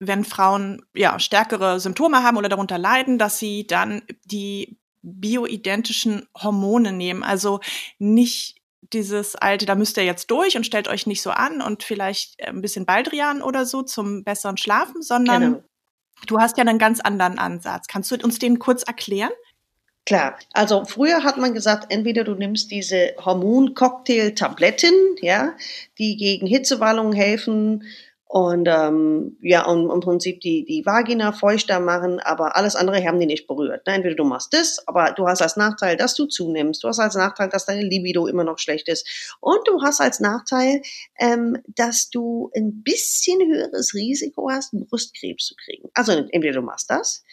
[0.00, 6.92] wenn Frauen ja stärkere Symptome haben oder darunter leiden, dass sie dann die bioidentischen Hormone
[6.92, 7.22] nehmen.
[7.22, 7.60] Also
[7.98, 8.56] nicht
[8.92, 12.42] dieses alte, da müsst ihr jetzt durch und stellt euch nicht so an und vielleicht
[12.42, 15.62] ein bisschen Baldrian oder so zum besseren Schlafen, sondern genau.
[16.26, 17.86] du hast ja einen ganz anderen Ansatz.
[17.86, 19.30] Kannst du uns den kurz erklären?
[20.06, 25.54] Klar, also früher hat man gesagt, entweder du nimmst diese Hormoncocktail-Tabletten, ja,
[25.98, 27.84] die gegen Hitzewallungen helfen,
[28.32, 33.18] und ähm, ja, und im Prinzip die, die Vagina feuchter machen, aber alles andere haben
[33.18, 33.84] die nicht berührt.
[33.88, 33.94] Ne?
[33.94, 37.16] Entweder du machst das, aber du hast als Nachteil, dass du zunimmst, du hast als
[37.16, 40.80] Nachteil, dass deine Libido immer noch schlecht ist und du hast als Nachteil,
[41.18, 45.88] ähm, dass du ein bisschen höheres Risiko hast, Brustkrebs zu kriegen.
[45.94, 47.24] Also entweder du machst das,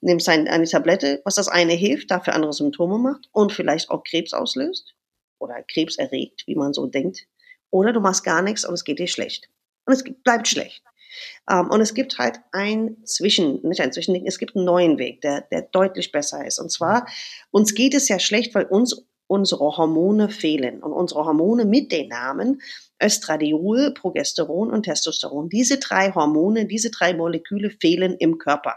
[0.00, 4.04] nimmst ein, eine Tablette, was das eine hilft, dafür andere Symptome macht und vielleicht auch
[4.04, 4.94] Krebs auslöst
[5.38, 7.26] oder Krebs erregt, wie man so denkt,
[7.68, 9.50] oder du machst gar nichts und es geht dir schlecht
[9.90, 10.82] und es bleibt schlecht.
[11.50, 14.98] Um, ähm, und es gibt halt ein Zwischen, nicht ein Zwischending, es gibt einen neuen
[14.98, 16.60] Weg, der, der deutlich besser ist.
[16.60, 17.06] Und zwar,
[17.50, 20.82] uns geht es ja schlecht, weil uns unsere Hormone fehlen.
[20.82, 22.60] Und unsere Hormone mit den Namen
[23.02, 28.76] Östradiol, Progesteron und Testosteron, diese drei Hormone, diese drei Moleküle fehlen im Körper.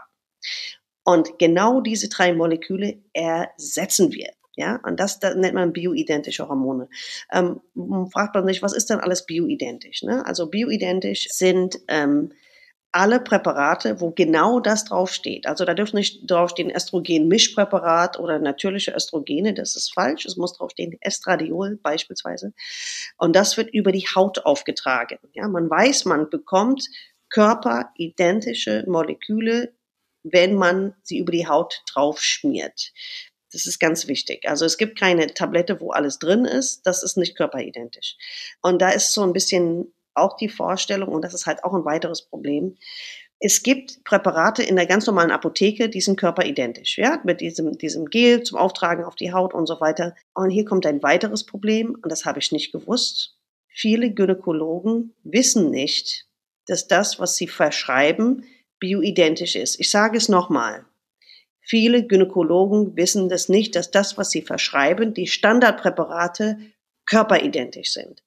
[1.04, 4.32] Und genau diese drei Moleküle ersetzen wir.
[4.56, 6.88] Ja, und das, das nennt man bioidentische Hormone.
[7.32, 7.60] Ähm,
[8.12, 10.02] fragt man sich, was ist denn alles bioidentisch?
[10.02, 10.24] Ne?
[10.26, 12.32] Also bioidentisch sind ähm,
[12.94, 15.46] alle Präparate, wo genau das draufsteht.
[15.46, 20.26] Also da dürfen nicht draufstehen Östrogen-Mischpräparat oder natürliche Östrogene, das ist falsch.
[20.26, 22.52] Es muss draufstehen Estradiol beispielsweise.
[23.18, 25.18] Und das wird über die Haut aufgetragen.
[25.32, 26.88] Ja, man weiß, man bekommt
[27.30, 29.74] körperidentische Moleküle,
[30.22, 32.92] wenn man sie über die Haut drauf schmiert.
[33.54, 34.48] Das ist ganz wichtig.
[34.48, 36.86] Also es gibt keine Tablette, wo alles drin ist.
[36.86, 38.16] Das ist nicht körperidentisch.
[38.60, 41.84] Und da ist so ein bisschen auch die Vorstellung, und das ist halt auch ein
[41.84, 42.76] weiteres Problem,
[43.40, 48.06] es gibt Präparate in der ganz normalen Apotheke, die sind körperidentisch, ja, mit diesem, diesem
[48.06, 50.14] Gel zum Auftragen auf die Haut und so weiter.
[50.34, 53.36] Und hier kommt ein weiteres Problem, und das habe ich nicht gewusst.
[53.68, 56.26] Viele Gynäkologen wissen nicht,
[56.66, 58.44] dass das, was sie verschreiben,
[58.78, 59.78] bioidentisch ist.
[59.80, 60.86] Ich sage es nochmal.
[61.66, 66.58] Viele Gynäkologen wissen das nicht, dass das, was sie verschreiben, die Standardpräparate
[67.06, 68.22] körperidentisch sind.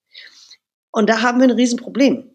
[0.92, 2.32] Und da haben wir ein Riesenproblem.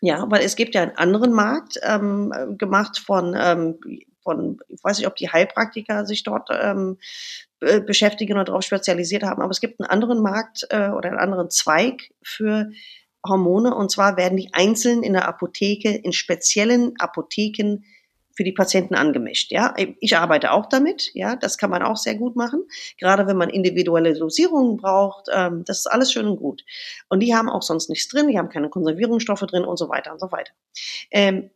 [0.00, 3.80] Ja, weil es gibt ja einen anderen Markt ähm, gemacht von, ähm,
[4.22, 6.98] von, ich weiß nicht, ob die Heilpraktiker sich dort ähm,
[7.58, 11.50] beschäftigen oder darauf spezialisiert haben, aber es gibt einen anderen Markt äh, oder einen anderen
[11.50, 12.70] Zweig für
[13.26, 17.82] Hormone und zwar werden die einzeln in der Apotheke, in speziellen Apotheken
[18.38, 19.50] für die Patienten angemischt.
[19.50, 21.10] Ja, ich arbeite auch damit.
[21.12, 22.62] Ja, das kann man auch sehr gut machen.
[22.96, 26.64] Gerade wenn man individuelle Dosierungen braucht, ähm, das ist alles schön und gut.
[27.08, 28.28] Und die haben auch sonst nichts drin.
[28.28, 30.52] Die haben keine Konservierungsstoffe drin und so weiter und so weiter.
[31.10, 31.50] Ähm,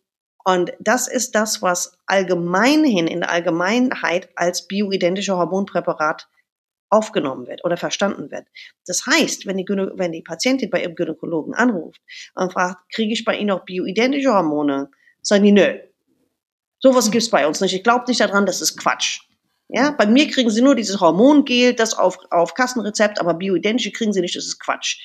[0.45, 6.27] und das ist das, was allgemeinhin in der Allgemeinheit als bioidentische Hormonpräparat
[6.91, 8.49] aufgenommen wird oder verstanden wird.
[8.89, 12.01] Das heißt, wenn die, wenn die Patientin bei ihrem Gynäkologen anruft
[12.35, 14.91] und fragt, kriege ich bei Ihnen auch bioidentische Hormone?
[15.21, 15.79] Sagen die, nö,
[16.83, 17.75] Sowas gibt's bei uns nicht.
[17.75, 19.21] Ich glaube nicht daran, das ist Quatsch.
[19.69, 24.13] Ja, bei mir kriegen sie nur dieses Hormongel, das auf, auf Kassenrezept, aber bioidentische kriegen
[24.13, 24.99] sie nicht, das ist Quatsch.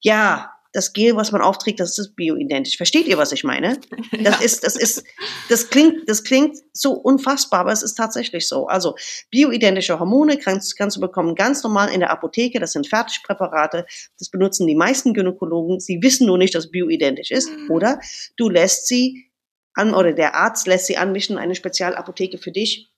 [0.00, 2.76] Ja, das Gel, was man aufträgt, das ist bioidentisch.
[2.76, 3.78] Versteht ihr, was ich meine?
[4.22, 4.44] Das ja.
[4.44, 5.04] ist, das ist,
[5.48, 8.66] das klingt, das klingt so unfassbar, aber es ist tatsächlich so.
[8.66, 8.94] Also,
[9.30, 12.60] bioidentische Hormone kannst, kannst du bekommen ganz normal in der Apotheke.
[12.60, 13.86] Das sind Fertigpräparate.
[14.18, 15.80] Das benutzen die meisten Gynäkologen.
[15.80, 17.50] Sie wissen nur nicht, dass es bioidentisch ist.
[17.50, 17.70] Mhm.
[17.70, 18.00] Oder
[18.36, 19.30] du lässt sie
[19.76, 22.90] an oder der Arzt lässt sie anmischen, eine Spezialapotheke für dich,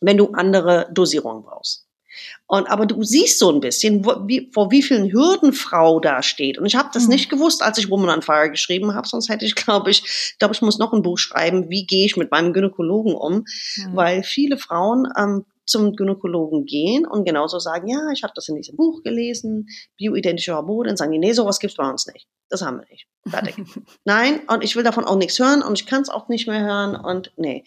[0.00, 1.88] wenn du andere Dosierungen brauchst.
[2.46, 6.22] Und aber du siehst so ein bisschen, wo, wie, vor wie vielen Hürden Frau da
[6.22, 6.58] steht.
[6.58, 7.10] Und ich habe das mhm.
[7.10, 10.54] nicht gewusst, als ich Woman on Fire geschrieben habe, sonst hätte ich, glaube ich, glaube
[10.54, 13.44] ich, muss noch ein Buch schreiben, wie gehe ich mit meinem Gynäkologen um, mhm.
[13.94, 18.56] weil viele Frauen ähm, zum Gynäkologen gehen und genauso sagen, ja, ich habe das in
[18.56, 22.26] diesem Buch gelesen, bioidentische Hormone, und sagen nee, sowas gibt's bei uns nicht.
[22.50, 23.06] Das haben wir nicht.
[23.26, 23.56] Fertig.
[24.04, 26.62] Nein, und ich will davon auch nichts hören und ich kann es auch nicht mehr
[26.62, 27.64] hören und nee.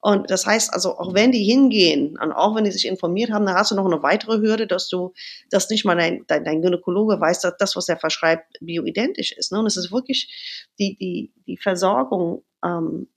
[0.00, 3.46] Und das heißt also, auch wenn die hingehen und auch wenn die sich informiert haben,
[3.46, 5.12] dann hast du noch eine weitere Hürde, dass du,
[5.50, 9.52] dass nicht mal dein, dein, dein Gynäkologe weiß, dass das, was er verschreibt, bioidentisch ist.
[9.52, 9.60] Ne?
[9.60, 13.08] Und es ist wirklich die, die, die Versorgung ähm,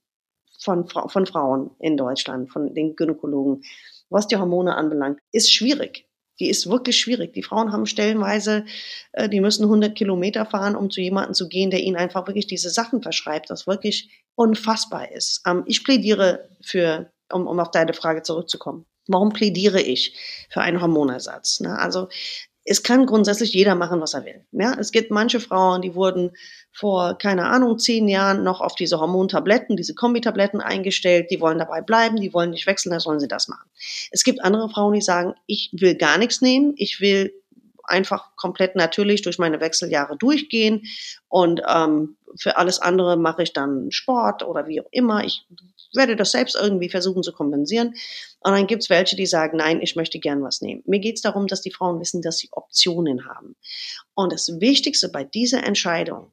[0.60, 3.62] von, von Frauen in Deutschland, von den Gynäkologen
[4.10, 6.07] was die Hormone anbelangt, ist schwierig.
[6.40, 7.32] Die ist wirklich schwierig.
[7.32, 8.64] Die Frauen haben stellenweise,
[9.12, 12.46] äh, die müssen 100 Kilometer fahren, um zu jemandem zu gehen, der ihnen einfach wirklich
[12.46, 15.42] diese Sachen verschreibt, das wirklich unfassbar ist.
[15.46, 18.86] Ähm, ich plädiere für, um, um auf deine Frage zurückzukommen.
[19.08, 20.14] Warum plädiere ich
[20.50, 21.60] für einen Hormonersatz?
[21.60, 21.78] Ne?
[21.78, 22.08] Also
[22.68, 24.44] es kann grundsätzlich jeder machen, was er will.
[24.52, 26.32] Ja, es gibt manche Frauen, die wurden
[26.72, 31.80] vor, keine Ahnung, zehn Jahren noch auf diese Hormontabletten, diese Kombitabletten eingestellt, die wollen dabei
[31.80, 33.68] bleiben, die wollen nicht wechseln, dann sollen sie das machen.
[34.10, 37.32] Es gibt andere Frauen, die sagen, ich will gar nichts nehmen, ich will
[37.84, 40.82] einfach komplett natürlich durch meine Wechseljahre durchgehen
[41.28, 45.24] und ähm, für alles andere mache ich dann Sport oder wie auch immer.
[45.24, 45.46] Ich
[45.94, 47.94] werde das selbst irgendwie versuchen zu kompensieren.
[48.40, 50.82] Und dann gibt's welche, die sagen, nein, ich möchte gern was nehmen.
[50.86, 53.56] Mir geht's darum, dass die Frauen wissen, dass sie Optionen haben.
[54.14, 56.32] Und das Wichtigste bei dieser Entscheidung,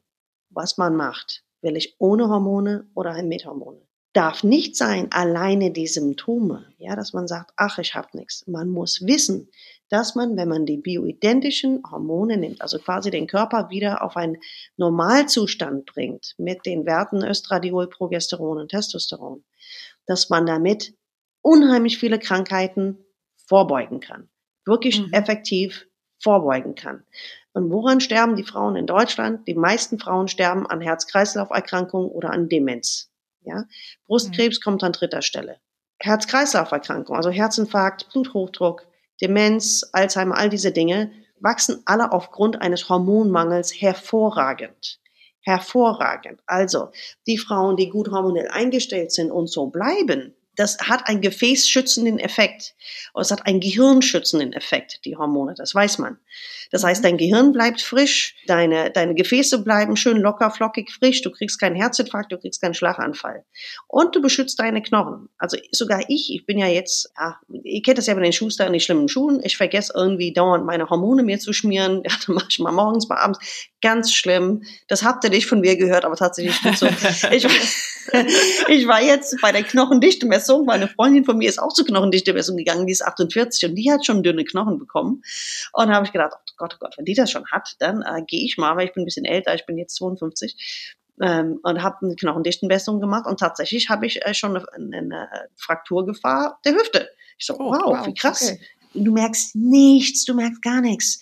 [0.50, 3.80] was man macht, will ich ohne Hormone oder mit Hormone,
[4.12, 8.46] darf nicht sein alleine die Symptome, ja, dass man sagt, ach, ich habe nichts.
[8.46, 9.50] Man muss wissen,
[9.88, 14.38] dass man, wenn man die bioidentischen Hormone nimmt, also quasi den Körper wieder auf einen
[14.76, 19.44] Normalzustand bringt mit den Werten Östradiol, Progesteron und Testosteron,
[20.06, 20.94] dass man damit
[21.42, 22.98] unheimlich viele Krankheiten
[23.36, 24.28] vorbeugen kann.
[24.64, 25.12] Wirklich mhm.
[25.12, 25.86] effektiv
[26.18, 27.04] vorbeugen kann.
[27.52, 29.46] Und woran sterben die Frauen in Deutschland?
[29.46, 33.10] Die meisten Frauen sterben an Herz-Kreislauf-Erkrankungen oder an Demenz.
[33.42, 33.64] Ja?
[34.06, 34.62] Brustkrebs mhm.
[34.62, 35.60] kommt an dritter Stelle.
[36.00, 38.86] Herz-Kreislauf-Erkrankungen, also Herzinfarkt, Bluthochdruck,
[39.20, 45.00] Demenz, Alzheimer, all diese Dinge wachsen alle aufgrund eines Hormonmangels hervorragend.
[45.40, 46.40] Hervorragend.
[46.46, 46.90] Also
[47.26, 52.74] die Frauen, die gut hormonell eingestellt sind und so bleiben, das hat einen gefäßschützenden Effekt.
[53.12, 56.18] Und es hat einen gehirnschützenden Effekt, die Hormone, das weiß man.
[56.70, 61.30] Das heißt, dein Gehirn bleibt frisch, deine, deine Gefäße bleiben schön locker, flockig frisch, du
[61.30, 63.44] kriegst keinen Herzinfarkt, du kriegst keinen Schlaganfall.
[63.86, 65.28] Und du beschützt deine Knochen.
[65.38, 68.66] Also sogar ich, ich bin ja jetzt, ja, ihr kennt das ja bei den Schuster
[68.66, 72.34] in die schlimmen Schuhen, ich vergesse irgendwie dauernd meine Hormone mir zu schmieren, ja, dann
[72.34, 73.38] mache ich mal morgens, mal abends,
[73.80, 74.62] ganz schlimm.
[74.88, 76.86] Das habt ihr nicht von mir gehört, aber tatsächlich so.
[77.30, 77.46] ich,
[78.68, 79.62] ich war jetzt bei der
[80.46, 83.90] Knochendichtemessung, meine Freundin von mir ist auch zur Knochendichtemessung gegangen, die ist 48 und die
[83.90, 85.22] hat schon dünne Knochen bekommen.
[85.72, 88.02] Und da habe ich gedacht, oh Gott, oh Gott, wenn die das schon hat, dann
[88.02, 91.58] äh, gehe ich mal, weil ich bin ein bisschen älter, ich bin jetzt 52 ähm,
[91.62, 96.74] und habe eine Knochendichtenmessung gemacht und tatsächlich habe ich äh, schon eine, eine, Frakturgefahr der
[96.74, 97.08] Hüfte.
[97.38, 98.52] Ich so, oh, wow, wow, wie krass.
[98.52, 98.60] Okay.
[98.94, 101.20] Du merkst nichts, du merkst gar nichts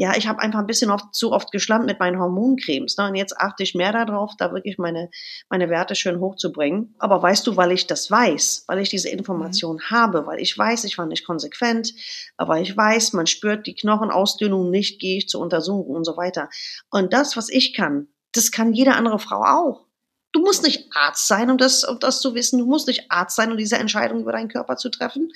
[0.00, 2.96] ja, ich habe einfach ein bisschen oft, zu oft geschlampt mit meinen Hormoncremes.
[2.96, 3.08] Ne?
[3.08, 5.10] Und jetzt achte ich mehr darauf, da wirklich meine,
[5.50, 6.94] meine Werte schön hochzubringen.
[7.00, 9.90] Aber weißt du, weil ich das weiß, weil ich diese Information mhm.
[9.90, 11.94] habe, weil ich weiß, ich war nicht konsequent,
[12.36, 16.48] aber ich weiß, man spürt die Knochenausdünnung nicht, gehe ich zur Untersuchung und so weiter.
[16.90, 19.87] Und das, was ich kann, das kann jede andere Frau auch.
[20.38, 22.60] Du musst nicht Arzt sein, um das, um das zu wissen.
[22.60, 25.32] Du musst nicht Arzt sein, um diese Entscheidung über deinen Körper zu treffen.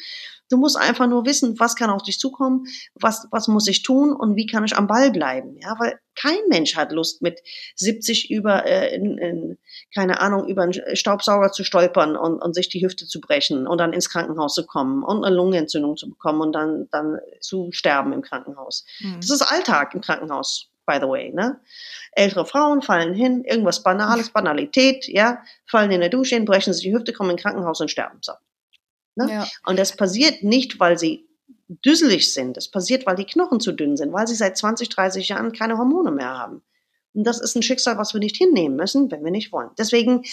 [0.49, 4.13] Du musst einfach nur wissen, was kann auf dich zukommen, was, was muss ich tun
[4.13, 5.57] und wie kann ich am Ball bleiben.
[5.61, 7.41] Ja, weil kein Mensch hat Lust, mit
[7.75, 9.59] 70 über, äh, in, in,
[9.93, 13.79] keine Ahnung, über einen Staubsauger zu stolpern und, und sich die Hüfte zu brechen und
[13.79, 18.13] dann ins Krankenhaus zu kommen und eine Lungenentzündung zu bekommen und dann, dann zu sterben
[18.13, 18.85] im Krankenhaus.
[19.01, 19.17] Mhm.
[19.17, 21.61] Das ist Alltag im Krankenhaus, by the way, ne?
[22.13, 26.83] Ältere Frauen fallen hin, irgendwas Banales, Banalität, ja, fallen in der Dusche hin, brechen sich
[26.83, 28.19] die Hüfte, kommen ins Krankenhaus und sterben.
[28.21, 28.33] So.
[29.17, 29.31] Ne?
[29.31, 29.49] Ja.
[29.67, 31.29] Und das passiert nicht, weil sie
[31.69, 32.57] düsselig sind.
[32.57, 35.79] Das passiert, weil die Knochen zu dünn sind, weil sie seit 20, 30 Jahren keine
[35.79, 36.63] Hormone mehr haben.
[37.15, 39.71] Und das ist ein Schicksal, was wir nicht hinnehmen müssen, wenn wir nicht wollen.
[39.79, 40.25] Deswegen,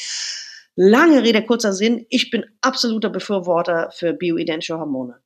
[0.76, 5.20] lange Rede, kurzer Sinn, ich bin absoluter Befürworter für bioidentische Hormone.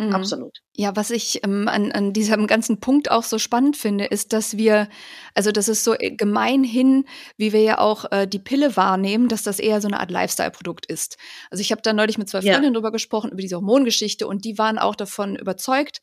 [0.00, 0.14] Mhm.
[0.14, 0.58] Absolut.
[0.76, 4.56] Ja, was ich ähm, an, an diesem ganzen Punkt auch so spannend finde, ist, dass
[4.56, 4.88] wir,
[5.34, 7.04] also das ist so äh, gemeinhin,
[7.36, 10.86] wie wir ja auch äh, die Pille wahrnehmen, dass das eher so eine Art Lifestyle-Produkt
[10.86, 11.18] ist.
[11.50, 12.70] Also ich habe da neulich mit zwei Freundinnen ja.
[12.72, 16.00] drüber gesprochen, über diese Hormongeschichte und die waren auch davon überzeugt,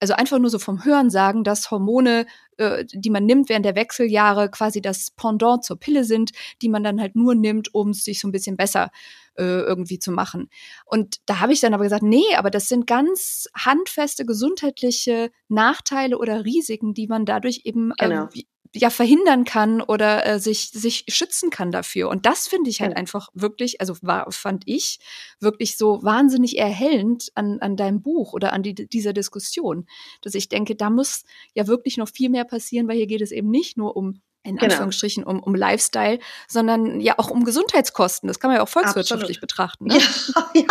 [0.00, 3.74] also einfach nur so vom Hören sagen, dass Hormone, äh, die man nimmt während der
[3.74, 6.32] Wechseljahre, quasi das Pendant zur Pille sind,
[6.62, 8.90] die man dann halt nur nimmt, um es sich so ein bisschen besser
[9.36, 10.50] äh, irgendwie zu machen.
[10.84, 16.18] Und da habe ich dann aber gesagt, nee, aber das sind ganz handfeste gesundheitliche Nachteile
[16.18, 18.28] oder Risiken, die man dadurch eben äh, genau.
[18.34, 22.80] äh, ja verhindern kann oder äh, sich sich schützen kann dafür und das finde ich
[22.80, 22.96] halt ja.
[22.96, 24.98] einfach wirklich also war fand ich
[25.40, 29.86] wirklich so wahnsinnig erhellend an an deinem Buch oder an die, dieser Diskussion
[30.22, 33.32] dass ich denke da muss ja wirklich noch viel mehr passieren weil hier geht es
[33.32, 34.72] eben nicht nur um in genau.
[34.72, 38.28] Anführungsstrichen um, um Lifestyle, sondern ja auch um Gesundheitskosten.
[38.28, 39.40] Das kann man ja auch volkswirtschaftlich Absolut.
[39.40, 39.86] betrachten.
[39.88, 39.98] Ne?
[39.98, 40.64] Ja, ja,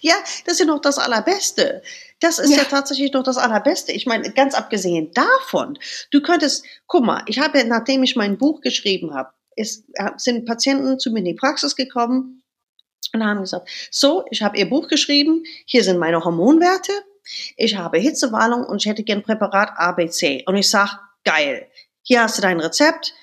[0.00, 1.82] ja, das ist ja noch das Allerbeste.
[2.20, 2.58] Das ist ja.
[2.58, 3.92] ja tatsächlich noch das Allerbeste.
[3.92, 5.78] Ich meine, ganz abgesehen davon,
[6.10, 10.46] du könntest, guck mal, ich habe, nachdem ich mein Buch geschrieben habe, ist, äh, sind
[10.46, 12.42] Patienten zu mir in die Praxis gekommen
[13.12, 16.92] und haben gesagt, so, ich habe ihr Buch geschrieben, hier sind meine Hormonwerte,
[17.56, 20.44] ich habe Hitzewallung und ich hätte gern Präparat ABC.
[20.46, 20.92] Und ich sage,
[21.24, 21.68] geil,
[22.02, 23.14] hier hast du dein Rezept,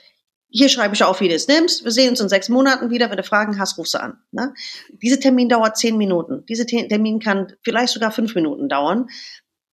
[0.49, 1.83] hier schreibe ich auf, wie du es nimmst.
[1.83, 3.09] Wir sehen uns in sechs Monaten wieder.
[3.09, 4.17] Wenn du Fragen hast, rufst du an.
[4.31, 4.53] Ne?
[5.01, 6.45] Dieser Termin dauert zehn Minuten.
[6.45, 9.07] Dieser Termin kann vielleicht sogar fünf Minuten dauern.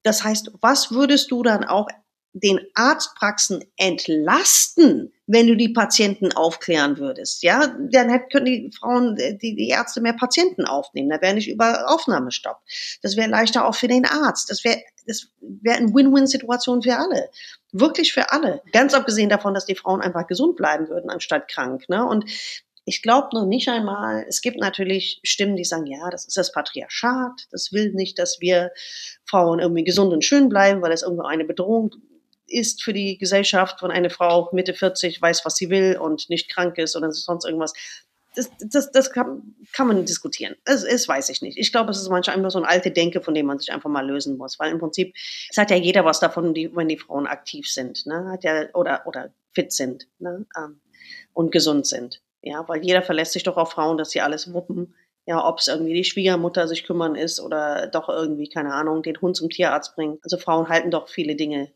[0.03, 1.87] Das heißt, was würdest du dann auch
[2.35, 7.45] den Arztpraxen entlasten, wenn du die Patienten aufklären würdest.
[7.45, 11.11] Ja, dann hätten, können die Frauen, die, die Ärzte mehr Patienten aufnehmen.
[11.11, 12.59] Da wäre nicht über Aufnahmestopp.
[13.03, 14.51] Das wäre leichter auch für den Arzt.
[14.51, 17.31] Das wäre, das wäre eine Win-Win-Situation für alle.
[17.73, 18.63] Wirklich für alle.
[18.73, 21.89] Ganz abgesehen davon, dass die Frauen einfach gesund bleiben würden, anstatt krank.
[21.89, 22.05] Ne?
[22.05, 22.25] Und
[22.85, 26.53] ich glaube noch nicht einmal, es gibt natürlich Stimmen, die sagen, ja, das ist das
[26.53, 28.73] Patriarchat, das will nicht, dass wir
[29.25, 31.91] Frauen irgendwie gesund und schön bleiben, weil es irgendwo eine Bedrohung
[32.47, 36.51] ist für die Gesellschaft, wenn eine Frau Mitte 40 weiß, was sie will und nicht
[36.51, 37.73] krank ist oder sonst irgendwas.
[38.35, 40.57] Das, das, das kann, kann man diskutieren.
[40.65, 41.59] Das, das weiß ich nicht.
[41.59, 43.91] Ich glaube, es ist manchmal einfach so eine alte Denke, von dem man sich einfach
[43.91, 44.59] mal lösen muss.
[44.59, 45.15] Weil im Prinzip,
[45.51, 48.31] es hat ja jeder was davon, die, wenn die Frauen aktiv sind, ne?
[48.31, 50.47] Hat ja, oder, oder fit sind, ne?
[50.57, 50.81] Ähm,
[51.33, 52.23] und gesund sind.
[52.43, 54.95] Ja, weil jeder verlässt sich doch auf Frauen, dass sie alles wuppen.
[55.27, 59.21] Ja, ob es irgendwie die Schwiegermutter sich kümmern ist oder doch irgendwie, keine Ahnung, den
[59.21, 60.19] Hund zum Tierarzt bringen.
[60.23, 61.73] Also Frauen halten doch viele Dinge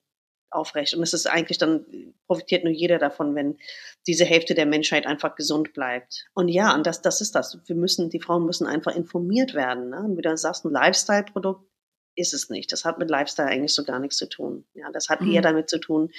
[0.51, 0.95] aufrecht.
[0.95, 3.59] Und es ist eigentlich dann, profitiert nur jeder davon, wenn
[4.07, 6.27] diese Hälfte der Menschheit einfach gesund bleibt.
[6.35, 7.59] Und ja, und das, das ist das.
[7.67, 9.91] Wir müssen, die Frauen müssen einfach informiert werden.
[9.91, 10.01] Ne?
[10.01, 11.69] Und wie du sagst, ein Lifestyle-Produkt
[12.15, 12.73] ist es nicht.
[12.73, 14.65] Das hat mit Lifestyle eigentlich so gar nichts zu tun.
[14.75, 15.33] Ja, das hat mhm.
[15.33, 16.11] eher damit zu tun.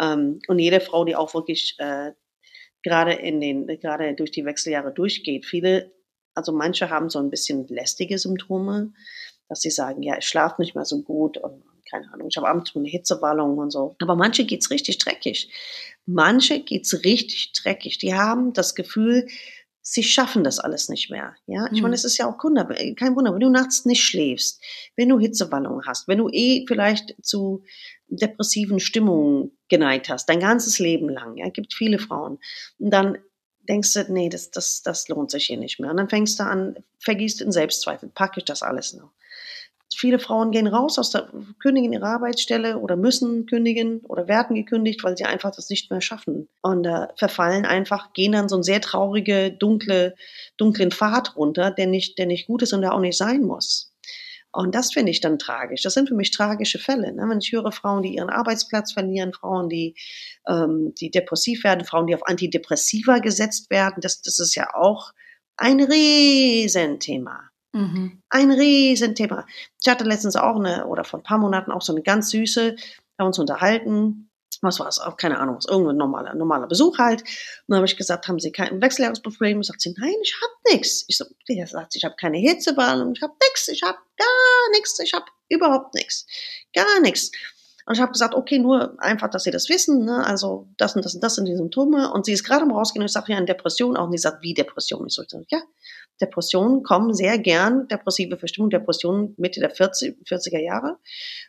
[0.00, 2.12] Ähm, und jede Frau, die auch wirklich äh,
[2.82, 5.92] gerade in den, gerade durch die Wechseljahre durchgeht, viele
[6.34, 8.92] Also manche haben so ein bisschen lästige Symptome,
[9.48, 12.48] dass sie sagen, ja, ich schlafe nicht mehr so gut und keine Ahnung, ich habe
[12.48, 13.96] abends eine Hitzewallung und so.
[14.00, 15.50] Aber manche geht's richtig dreckig.
[16.06, 17.98] Manche geht's richtig dreckig.
[17.98, 19.26] Die haben das Gefühl,
[19.86, 21.34] sie schaffen das alles nicht mehr.
[21.46, 21.82] Ja, ich mhm.
[21.82, 22.64] meine, es ist ja auch Wunder,
[22.96, 24.62] kein Wunder, wenn du nachts nicht schläfst,
[24.96, 27.62] wenn du Hitzewallung hast, wenn du eh vielleicht zu
[28.08, 31.36] depressiven Stimmungen geneigt hast, dein ganzes Leben lang.
[31.36, 32.38] Ja, gibt viele Frauen.
[32.78, 33.18] Und dann
[33.68, 35.90] denkst du, nee, das, das, das lohnt sich hier nicht mehr.
[35.90, 39.10] Und dann fängst du an, vergießt in Selbstzweifel, packe ich das alles noch.
[39.94, 41.28] Viele Frauen gehen raus aus der,
[41.60, 46.00] kündigen ihre Arbeitsstelle oder müssen kündigen oder werden gekündigt, weil sie einfach das nicht mehr
[46.00, 46.48] schaffen.
[46.62, 50.14] Und äh, verfallen einfach, gehen dann so einen sehr traurige, dunkle,
[50.56, 53.94] dunklen Pfad runter, der nicht, der nicht gut ist und der auch nicht sein muss.
[54.54, 55.82] Und das finde ich dann tragisch.
[55.82, 57.12] Das sind für mich tragische Fälle.
[57.12, 57.28] Ne?
[57.28, 59.96] Wenn ich höre Frauen, die ihren Arbeitsplatz verlieren, Frauen, die,
[60.46, 65.12] ähm, die depressiv werden, Frauen, die auf Antidepressiva gesetzt werden, das, das ist ja auch
[65.56, 67.50] ein Riesenthema.
[67.74, 68.22] Mhm.
[68.30, 69.46] Ein Riesenthema.
[69.82, 72.76] Ich hatte letztens auch eine, oder vor ein paar Monaten auch so eine ganz süße,
[73.18, 74.30] haben uns unterhalten,
[74.62, 77.22] was war es auch, keine Ahnung, was, irgendein normaler, normaler Besuch halt.
[77.22, 77.28] Und
[77.68, 79.62] dann habe ich gesagt, haben Sie kein Wechseljahresproblem?
[79.64, 81.04] Sagt sie, nein, ich habe nichts.
[81.08, 84.98] Ich so, der sagt, ich habe keine Hitzewahn ich habe nichts, ich habe gar nichts,
[85.00, 86.26] ich habe überhaupt nichts,
[86.72, 87.32] gar nichts.
[87.86, 90.24] Und ich habe gesagt, okay, nur einfach, dass Sie das wissen, ne?
[90.24, 92.10] also das und das und das sind die Symptome.
[92.12, 94.06] Und sie ist gerade mal rausgehen und ich sage, ja, eine Depression auch.
[94.06, 95.06] Und sie sagt, wie Depression?
[95.06, 95.60] Ich so, ja,
[96.20, 100.98] Depressionen kommen sehr gern, depressive Verstimmung, Depressionen Mitte der 40, 40er Jahre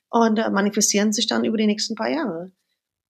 [0.09, 2.51] und äh, manifestieren sich dann über die nächsten paar Jahre,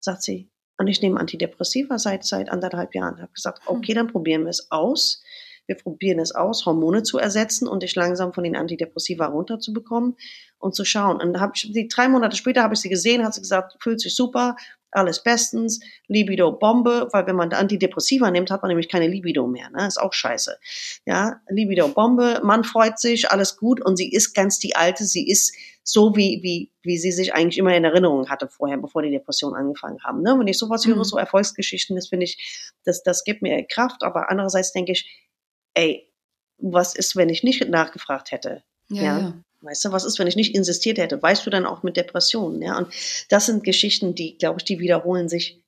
[0.00, 0.50] sagt sie.
[0.76, 3.14] Und ich nehme Antidepressiva seit, seit anderthalb Jahren.
[3.16, 3.76] Ich habe gesagt, hm.
[3.76, 5.22] okay, dann probieren wir es aus.
[5.66, 10.16] Wir probieren es aus, Hormone zu ersetzen und dich langsam von den Antidepressiva runterzubekommen
[10.58, 11.22] und zu schauen.
[11.22, 14.14] Und habe ich drei Monate später habe ich sie gesehen, hat sie gesagt, fühlt sich
[14.14, 14.56] super,
[14.94, 19.70] alles bestens, Libido Bombe, weil wenn man Antidepressiva nimmt, hat man nämlich keine Libido mehr,
[19.70, 19.86] ne?
[19.86, 20.58] Ist auch scheiße.
[21.06, 25.28] Ja, Libido Bombe, Mann freut sich, alles gut und sie ist ganz die alte, sie
[25.28, 29.10] ist so wie wie wie sie sich eigentlich immer in Erinnerung hatte vorher, bevor die
[29.10, 30.36] Depressionen angefangen haben, ne?
[30.38, 31.04] Wenn ich sowas höre, mhm.
[31.04, 35.28] so Erfolgsgeschichten, das finde ich, das das gibt mir Kraft, aber andererseits denke ich,
[35.74, 36.10] ey,
[36.58, 38.62] was ist, wenn ich nicht nachgefragt hätte?
[38.88, 39.02] ja.
[39.02, 39.18] ja.
[39.18, 39.34] ja.
[39.64, 41.22] Weißt du, was ist, wenn ich nicht insistiert hätte?
[41.22, 42.62] Weißt du dann auch mit Depressionen?
[42.62, 42.92] Ja, und
[43.28, 45.62] das sind Geschichten, die, glaube ich, die wiederholen sich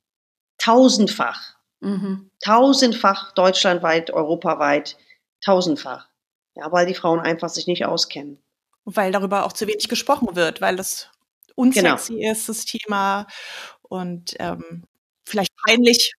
[0.59, 1.57] tausendfach.
[1.81, 2.31] Mhm.
[2.41, 4.97] Tausendfach deutschlandweit, europaweit,
[5.41, 6.09] tausendfach.
[6.55, 8.43] Ja, weil die Frauen einfach sich nicht auskennen.
[8.85, 11.11] Weil darüber auch zu wenig gesprochen wird, weil das
[11.55, 12.33] unsexy genau.
[12.33, 13.27] ist, das Thema
[13.83, 14.85] und ähm,
[15.25, 16.15] vielleicht peinlich.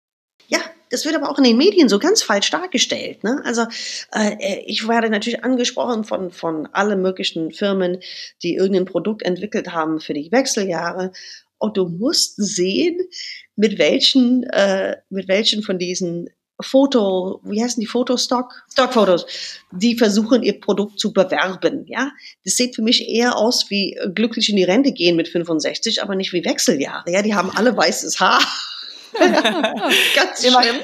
[0.49, 0.61] Ja,
[0.91, 3.25] das wird aber auch in den Medien so ganz falsch dargestellt.
[3.25, 3.43] Ne?
[3.45, 3.67] Also
[4.13, 7.99] äh, ich werde natürlich angesprochen von, von allen möglichen Firmen,
[8.43, 11.13] die irgendein Produkt entwickelt haben für die Wechseljahre.
[11.59, 13.01] Und du musst sehen,
[13.57, 16.29] mit welchen, äh, mit welchen von diesen
[16.61, 18.65] Foto, wie heißen die Fotostock?
[18.73, 19.27] Stockfotos,
[19.73, 22.13] die versuchen ihr Produkt zu bewerben, ja.
[22.45, 26.15] Das sieht für mich eher aus wie glücklich in die Rente gehen mit 65, aber
[26.15, 27.21] nicht wie Wechseljahre, ja.
[27.21, 28.41] Die haben alle weißes Haar
[30.15, 30.81] Ganz schlimm.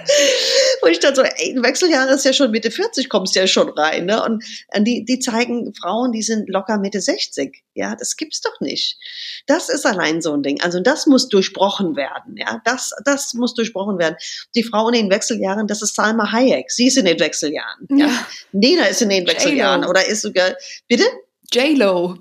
[0.81, 4.07] Wo ich dann so, ey, Wechseljahre ist ja schon Mitte 40, kommst ja schon rein.
[4.07, 4.23] Ne?
[4.25, 4.45] Und
[4.79, 7.63] die, die zeigen Frauen, die sind locker Mitte 60.
[7.75, 8.99] Ja, das gibt's doch nicht.
[9.47, 10.61] Das ist allein so ein Ding.
[10.61, 12.37] Also das muss durchbrochen werden.
[12.37, 14.17] Ja, das, das muss durchbrochen werden.
[14.55, 16.71] Die Frau in den Wechseljahren, das ist Salma Hayek.
[16.71, 17.87] Sie ist in den Wechseljahren.
[17.91, 18.07] Ja.
[18.07, 18.27] ja.
[18.53, 20.55] Nena ist in den Wechseljahren oder ist sogar,
[20.89, 21.05] bitte?
[21.53, 22.19] J-Lo.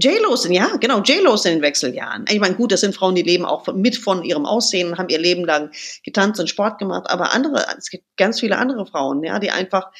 [0.00, 2.24] J-Lo sind, ja, genau, J-Lo sind in Wechseljahren.
[2.30, 5.18] Ich meine, gut, das sind Frauen, die leben auch mit von ihrem Aussehen, haben ihr
[5.18, 5.72] Leben lang
[6.04, 9.90] getanzt und Sport gemacht, aber andere, es gibt ganz viele andere Frauen, ja, die einfach,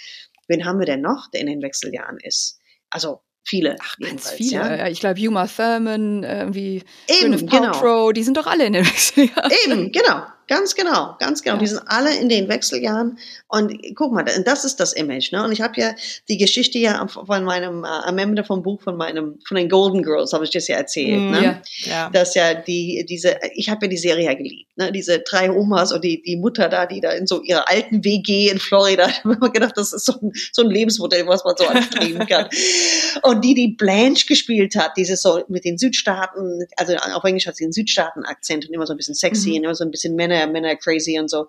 [0.47, 2.59] wen haben wir denn noch, der in den Wechseljahren ist?
[2.91, 3.77] Also, viele.
[3.81, 4.53] Ach, ganz viele.
[4.53, 4.87] Ja.
[4.87, 7.63] Ich glaube, Uma Thurman, irgendwie Eben, Gwyneth genau.
[7.73, 8.13] Paltrow, genau.
[8.13, 9.53] die sind doch alle in den Wechseljahren.
[9.65, 10.27] Eben, genau.
[10.49, 11.57] Ganz genau, ganz genau.
[11.57, 11.61] Ja.
[11.61, 13.19] Die sind alle in den Wechseljahren.
[13.49, 15.31] Und guck mal, das ist das Image.
[15.31, 15.45] Ne?
[15.45, 15.95] Und ich habe ja
[16.29, 20.03] die Geschichte ja von meinem, äh, am Ende vom Buch von meinem, von den Golden
[20.03, 21.21] Girls, habe ich das ja erzählt.
[21.21, 21.43] Mm, ne?
[21.43, 22.11] Ja, ja.
[22.11, 24.71] Dass ja die, diese, ich habe ja die Serie ja geliebt.
[24.77, 24.91] Ne?
[24.91, 28.49] Diese drei Omas und die, die Mutter da, die da in so ihrer alten WG
[28.49, 31.45] in Florida, da habe ich mir gedacht, das ist so ein, so ein Lebensmodell, was
[31.45, 32.49] man so anstreben kann.
[33.23, 37.57] und die, die Blanche gespielt hat, dieses so mit den Südstaaten, also auf Englisch hat
[37.57, 39.57] sie einen Südstaaten-Akzent und immer so ein bisschen sexy mhm.
[39.57, 41.47] und immer so ein bisschen Männer Männer, Männer crazy und so.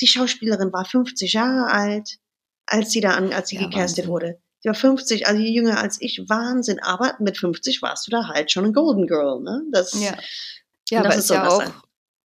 [0.00, 2.18] Die Schauspielerin war 50 Jahre alt,
[2.66, 4.40] als sie da an, als sie ja, gecastet wurde.
[4.64, 6.24] Die war 50, also jünger als ich.
[6.28, 6.80] Wahnsinn.
[6.80, 9.62] Aber mit 50 warst du da halt schon ein Golden Girl, ne?
[9.72, 10.16] Das, ja.
[10.90, 11.64] Ja, das ist ja auch,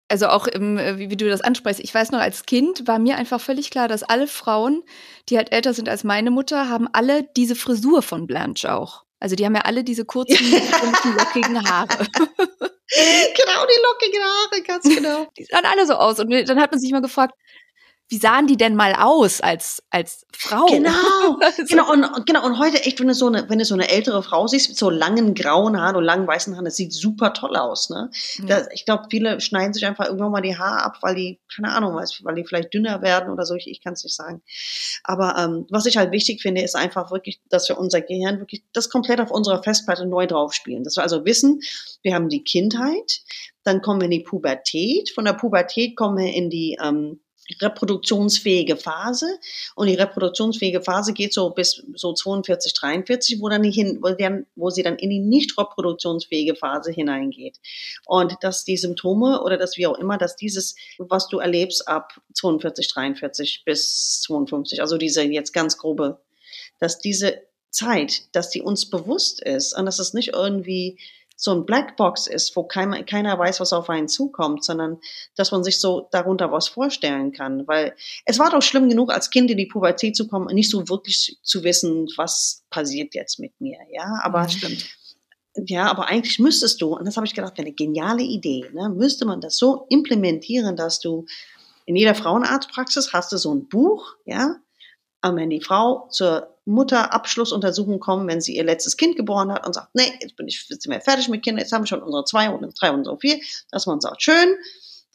[0.09, 2.99] also auch im, äh, wie, wie, du das ansprichst, ich weiß noch, als Kind war
[2.99, 4.83] mir einfach völlig klar, dass alle Frauen,
[5.29, 9.03] die halt älter sind als meine Mutter, haben alle diese Frisur von Blanche auch.
[9.19, 10.37] Also die haben ja alle diese kurzen,
[11.17, 12.07] lockigen Haare.
[13.35, 15.27] genau, die lockigen Haare, ganz genau.
[15.37, 16.19] Die sahen alle so aus.
[16.19, 17.33] Und dann hat man sich mal gefragt,
[18.09, 20.65] wie sahen die denn mal aus als, als Frau?
[20.67, 21.37] Genau,
[21.67, 22.45] genau, und, genau.
[22.45, 24.77] Und heute echt, wenn du so eine, wenn du so eine ältere Frau siehst mit
[24.77, 28.09] so langen grauen Haaren und langen weißen Haaren, das sieht super toll aus, ne?
[28.37, 28.45] Ja.
[28.45, 31.73] Das, ich glaube, viele schneiden sich einfach irgendwann mal die Haare ab, weil die, keine
[31.73, 33.55] Ahnung, weil die vielleicht dünner werden oder so.
[33.55, 34.41] Ich, ich kann es nicht sagen.
[35.03, 38.63] Aber ähm, was ich halt wichtig finde, ist einfach wirklich, dass wir unser Gehirn wirklich
[38.71, 40.85] das komplett auf unserer Festplatte neu draufspielen.
[40.85, 41.59] Dass wir also wissen,
[42.03, 43.19] wir haben die Kindheit,
[43.63, 47.19] dann kommen wir in die Pubertät, von der Pubertät kommen wir in die ähm,
[47.61, 49.39] reproduktionsfähige Phase
[49.75, 54.45] und die reproduktionsfähige Phase geht so bis so 42, 43, wo dann hin, wo, dann,
[54.55, 57.57] wo sie dann in die nicht reproduktionsfähige Phase hineingeht.
[58.05, 62.13] Und dass die Symptome oder dass wie auch immer, dass dieses, was du erlebst ab
[62.33, 66.19] 42, 43 bis 52, also diese jetzt ganz grobe,
[66.79, 70.97] dass diese Zeit, dass die uns bewusst ist und dass es nicht irgendwie
[71.39, 74.97] so ein Blackbox ist, wo keiner, keiner weiß, was auf einen zukommt, sondern
[75.35, 77.67] dass man sich so darunter was vorstellen kann.
[77.67, 80.71] Weil es war doch schlimm genug, als Kind in die Pubertät zu kommen und nicht
[80.71, 83.77] so wirklich zu wissen, was passiert jetzt mit mir.
[83.91, 84.85] Ja, aber ja, stimmt.
[85.65, 89.25] Ja, aber eigentlich müsstest du, und das habe ich gedacht, eine geniale Idee, ne, müsste
[89.25, 91.25] man das so implementieren, dass du
[91.85, 94.57] in jeder Frauenarztpraxis hast du so ein Buch, ja,
[95.29, 99.73] und wenn die Frau zur Mutterabschlussuntersuchung kommen, wenn sie ihr letztes Kind geboren hat und
[99.73, 102.03] sagt, nee, jetzt bin ich, jetzt sind wir fertig mit Kindern, jetzt haben wir schon
[102.03, 103.39] unsere zwei und drei und so vier,
[103.71, 104.57] dass man sagt, schön,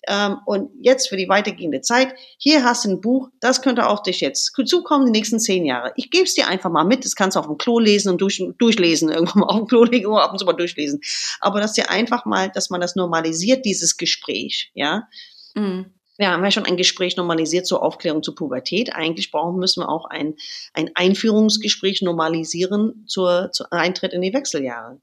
[0.09, 4.03] ähm, und jetzt für die weitergehende Zeit, hier hast du ein Buch, das könnte auf
[4.03, 5.93] dich jetzt zukommen die nächsten zehn Jahre.
[5.97, 8.21] Ich gebe es dir einfach mal mit, das kannst du auf dem Klo lesen und
[8.21, 11.01] durch, durchlesen, irgendwann mal auf dem Klo legen oder ab und zu mal durchlesen.
[11.41, 15.09] Aber dass dir einfach mal, dass man das normalisiert, dieses Gespräch, ja.
[15.55, 18.95] Mhm wir haben ja schon ein Gespräch normalisiert zur Aufklärung zur Pubertät.
[18.95, 20.35] Eigentlich brauchen, müssen wir auch ein,
[20.75, 25.01] ein Einführungsgespräch normalisieren zur, zur Eintritt in die Wechseljahre.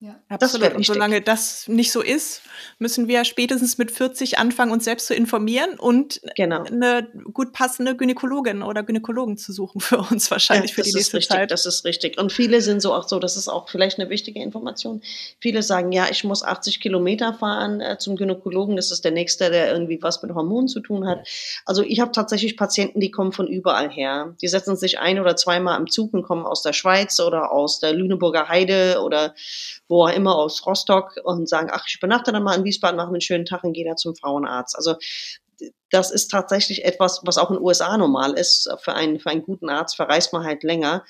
[0.00, 0.76] Ja, absolut.
[0.76, 2.42] Und solange das nicht so ist,
[2.78, 6.62] müssen wir spätestens mit 40 anfangen, uns selbst zu informieren und genau.
[6.62, 11.16] eine gut passende Gynäkologin oder Gynäkologen zu suchen für uns wahrscheinlich ja, für die nächste
[11.16, 11.50] richtig, Zeit.
[11.50, 12.16] Das ist richtig.
[12.16, 15.02] Und viele sind so auch so, das ist auch vielleicht eine wichtige Information.
[15.40, 18.76] Viele sagen, ja, ich muss 80 Kilometer fahren äh, zum Gynäkologen.
[18.76, 21.26] Das ist der nächste, der irgendwie was mit Hormonen zu tun hat.
[21.64, 24.36] Also ich habe tatsächlich Patienten, die kommen von überall her.
[24.40, 27.80] Die setzen sich ein oder zweimal im Zug und kommen aus der Schweiz oder aus
[27.80, 29.34] der Lüneburger Heide oder
[29.88, 33.08] wo auch immer aus Rostock und sagen, ach, ich übernachte dann mal in Wiesbaden, mache
[33.08, 34.76] einen schönen Tag und gehe da zum Frauenarzt.
[34.76, 34.96] Also
[35.90, 38.70] das ist tatsächlich etwas, was auch in den USA normal ist.
[38.82, 41.04] Für einen, für einen guten Arzt verreist man halt länger.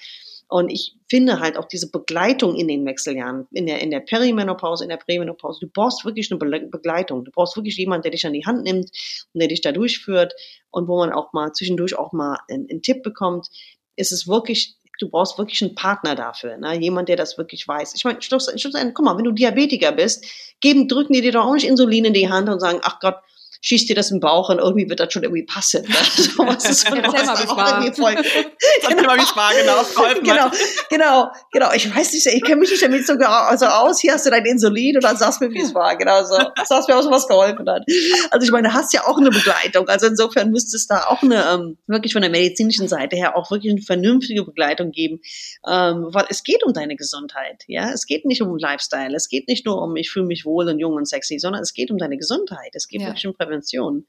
[0.51, 4.83] Und ich finde halt auch diese Begleitung in den Wechseljahren, in der, in der Perimenopause,
[4.83, 7.25] in der Prämenopause, du brauchst wirklich eine Begleitung.
[7.25, 8.91] Du brauchst wirklich jemanden, der dich an die Hand nimmt
[9.35, 10.33] und der dich da durchführt
[10.71, 13.49] und wo man auch mal zwischendurch auch mal einen, einen Tipp bekommt.
[13.97, 16.79] Ist es wirklich du brauchst wirklich einen Partner dafür, ne?
[16.79, 17.95] jemand, der das wirklich weiß.
[17.95, 20.25] Ich meine, Schluss, Schluss, guck mal, wenn du Diabetiker bist,
[20.61, 23.17] geben, drücken die dir doch auch nicht Insulin in die Hand und sagen, ach Gott,
[23.61, 25.83] schießt dir das im Bauch und irgendwie wird das schon irgendwie passen.
[25.83, 25.95] Ne?
[26.17, 27.93] So, was ist so, Erzähl mal, wie war.
[27.95, 29.09] Voll, genau.
[29.09, 30.21] mal, wie war, genau.
[30.21, 30.51] genau,
[30.91, 31.73] genau, genau.
[31.75, 34.01] Ich weiß nicht, ich kenne mich nicht damit so also aus.
[34.01, 35.97] Hier hast du dein Insulin und dann sagst du mir, wie es war.
[35.97, 36.37] Genau so.
[36.65, 37.83] Sagst mir auch so, was geholfen hat.
[38.31, 39.89] Also ich meine, du hast ja auch eine Begleitung.
[39.89, 43.51] Also insofern müsste es da auch eine, ähm, wirklich von der medizinischen Seite her auch
[43.51, 45.21] wirklich eine vernünftige Begleitung geben.
[45.69, 47.65] Ähm, weil es geht um deine Gesundheit.
[47.67, 49.15] Ja, es geht nicht um Lifestyle.
[49.15, 51.75] Es geht nicht nur um, ich fühle mich wohl und jung und sexy, sondern es
[51.75, 52.71] geht um deine Gesundheit.
[52.73, 53.09] Es geht ja.
[53.09, 54.07] wirklich um Prävention.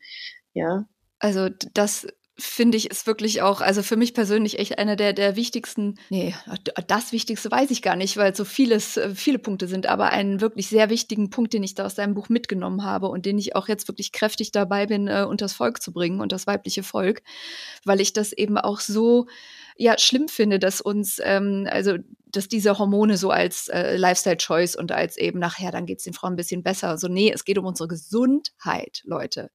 [0.53, 0.85] Ja.
[1.19, 2.07] Also das
[2.39, 6.33] finde ich ist wirklich auch, also für mich persönlich echt einer der, der wichtigsten, nee,
[6.87, 10.41] das Wichtigste weiß ich gar nicht, weil so vieles, äh, viele Punkte sind, aber einen
[10.41, 13.55] wirklich sehr wichtigen Punkt, den ich da aus deinem Buch mitgenommen habe und den ich
[13.55, 17.21] auch jetzt wirklich kräftig dabei bin, äh, unters Volk zu bringen und das weibliche Volk,
[17.83, 19.27] weil ich das eben auch so,
[19.79, 24.91] ja, schlimm finde, dass uns, ähm, also, dass diese Hormone so als äh, Lifestyle-Choice und
[24.91, 26.97] als eben nachher, dann geht es den Frauen ein bisschen besser.
[26.97, 29.49] So, nee, es geht um unsere Gesundheit, Leute.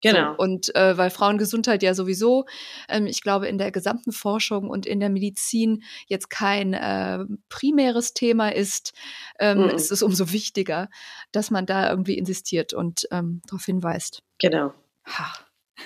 [0.00, 0.32] Genau.
[0.32, 2.46] So, und äh, weil Frauengesundheit ja sowieso,
[2.88, 8.14] ähm, ich glaube, in der gesamten Forschung und in der Medizin jetzt kein äh, primäres
[8.14, 8.94] Thema ist,
[9.38, 10.88] ähm, ist es umso wichtiger,
[11.32, 14.22] dass man da irgendwie insistiert und ähm, darauf hinweist.
[14.38, 14.72] Genau.
[15.06, 15.34] Ha.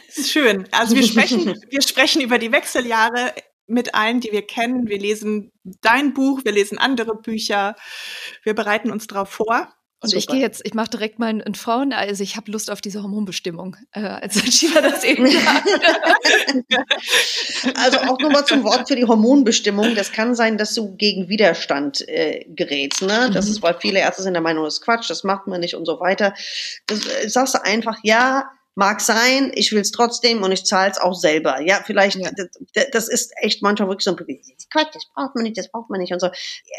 [0.08, 0.68] Schön.
[0.70, 3.32] Also wir sprechen, wir sprechen über die Wechseljahre
[3.70, 4.88] mit allen, die wir kennen.
[4.88, 7.76] Wir lesen dein Buch, wir lesen andere Bücher,
[8.42, 9.68] wir bereiten uns darauf vor.
[10.02, 10.18] Und Super.
[10.18, 13.02] ich gehe jetzt, ich mache direkt mal einen Frauen, also ich habe Lust auf diese
[13.02, 15.26] Hormonbestimmung, äh, als Sheila das eben
[17.76, 19.94] Also auch nochmal zum Wort für die Hormonbestimmung.
[19.94, 23.02] Das kann sein, dass du gegen Widerstand äh, gerätst.
[23.02, 23.30] Ne?
[23.30, 23.50] Das mhm.
[23.52, 25.84] ist, weil viele Ärzte sind der Meinung, das ist Quatsch, das macht man nicht und
[25.84, 26.32] so weiter.
[26.86, 30.90] Das, äh, sagst du einfach, ja, Mag sein, ich will es trotzdem und ich zahle
[30.90, 31.60] es auch selber.
[31.60, 32.30] Ja, vielleicht, ja.
[32.74, 35.90] Das, das, ist echt manchmal wirklich so ein Quatsch, das braucht man nicht, das braucht
[35.90, 36.30] man nicht und so.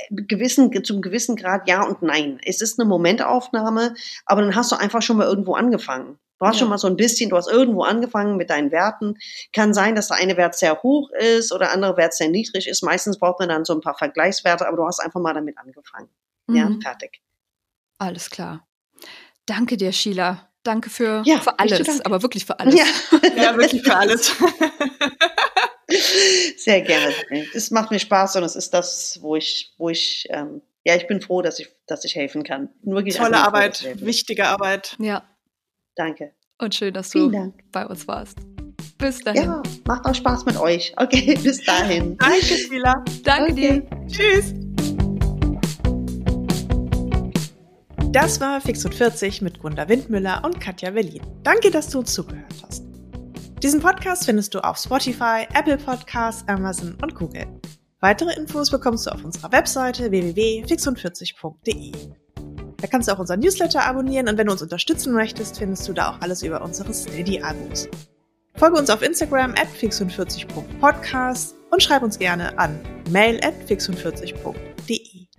[0.10, 2.40] Gewissen, zum gewissen Grad ja und nein.
[2.46, 3.94] Es ist eine Momentaufnahme,
[4.26, 6.18] aber dann hast du einfach schon mal irgendwo angefangen.
[6.42, 6.60] Du hast ja.
[6.62, 9.20] schon mal so ein bisschen, du hast irgendwo angefangen mit deinen Werten.
[9.54, 12.82] Kann sein, dass der eine Wert sehr hoch ist oder andere Wert sehr niedrig ist.
[12.82, 16.10] Meistens braucht man dann so ein paar Vergleichswerte, aber du hast einfach mal damit angefangen.
[16.48, 16.56] Mhm.
[16.56, 17.22] Ja, fertig.
[18.00, 18.68] Alles klar.
[19.46, 20.51] Danke dir, Sheila.
[20.64, 22.76] Danke für, ja, für alles, aber wirklich für alles.
[22.76, 22.86] Ja,
[23.36, 24.32] ja wirklich für alles.
[26.58, 27.14] Sehr gerne.
[27.54, 31.08] Es macht mir Spaß und es ist das, wo ich, wo ich, ähm, ja, ich
[31.08, 32.70] bin froh, dass ich, dass ich helfen kann.
[32.84, 34.96] Wirklich Tolle Arbeit, froh, wichtige Arbeit.
[35.00, 35.24] Ja.
[35.96, 36.34] Danke.
[36.60, 37.56] Und schön, dass du Dank.
[37.72, 38.38] bei uns warst.
[38.98, 39.44] Bis dahin.
[39.44, 40.94] Ja, macht auch Spaß mit euch.
[40.96, 42.18] Okay, bis dahin.
[42.18, 43.04] Danke, Sheila.
[43.24, 43.88] Danke okay.
[43.90, 44.08] dir.
[44.08, 44.61] Tschüss.
[48.12, 51.22] Das war Fix und 40 mit Gunda Windmüller und Katja Berlin.
[51.44, 52.84] Danke, dass du uns zugehört hast.
[53.64, 57.48] Diesen Podcast findest du auf Spotify, Apple Podcasts, Amazon und Google.
[58.02, 61.94] Weitere Infos bekommst du auf unserer Webseite www.fixund40.de.
[62.76, 65.94] Da kannst du auch unseren Newsletter abonnieren und wenn du uns unterstützen möchtest, findest du
[65.94, 67.88] da auch alles über unsere Steady-Abos.
[68.56, 72.78] Folge uns auf Instagram at fix40.podcast und schreib uns gerne an
[73.10, 75.31] mail at fix40.de.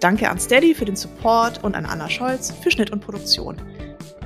[0.00, 3.56] Danke an Steady für den Support und an Anna Scholz für Schnitt und Produktion.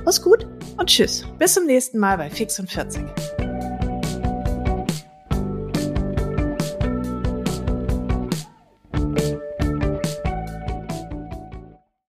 [0.05, 0.45] Mach's gut
[0.77, 1.25] und tschüss.
[1.39, 3.03] Bis zum nächsten Mal bei Fix und 40.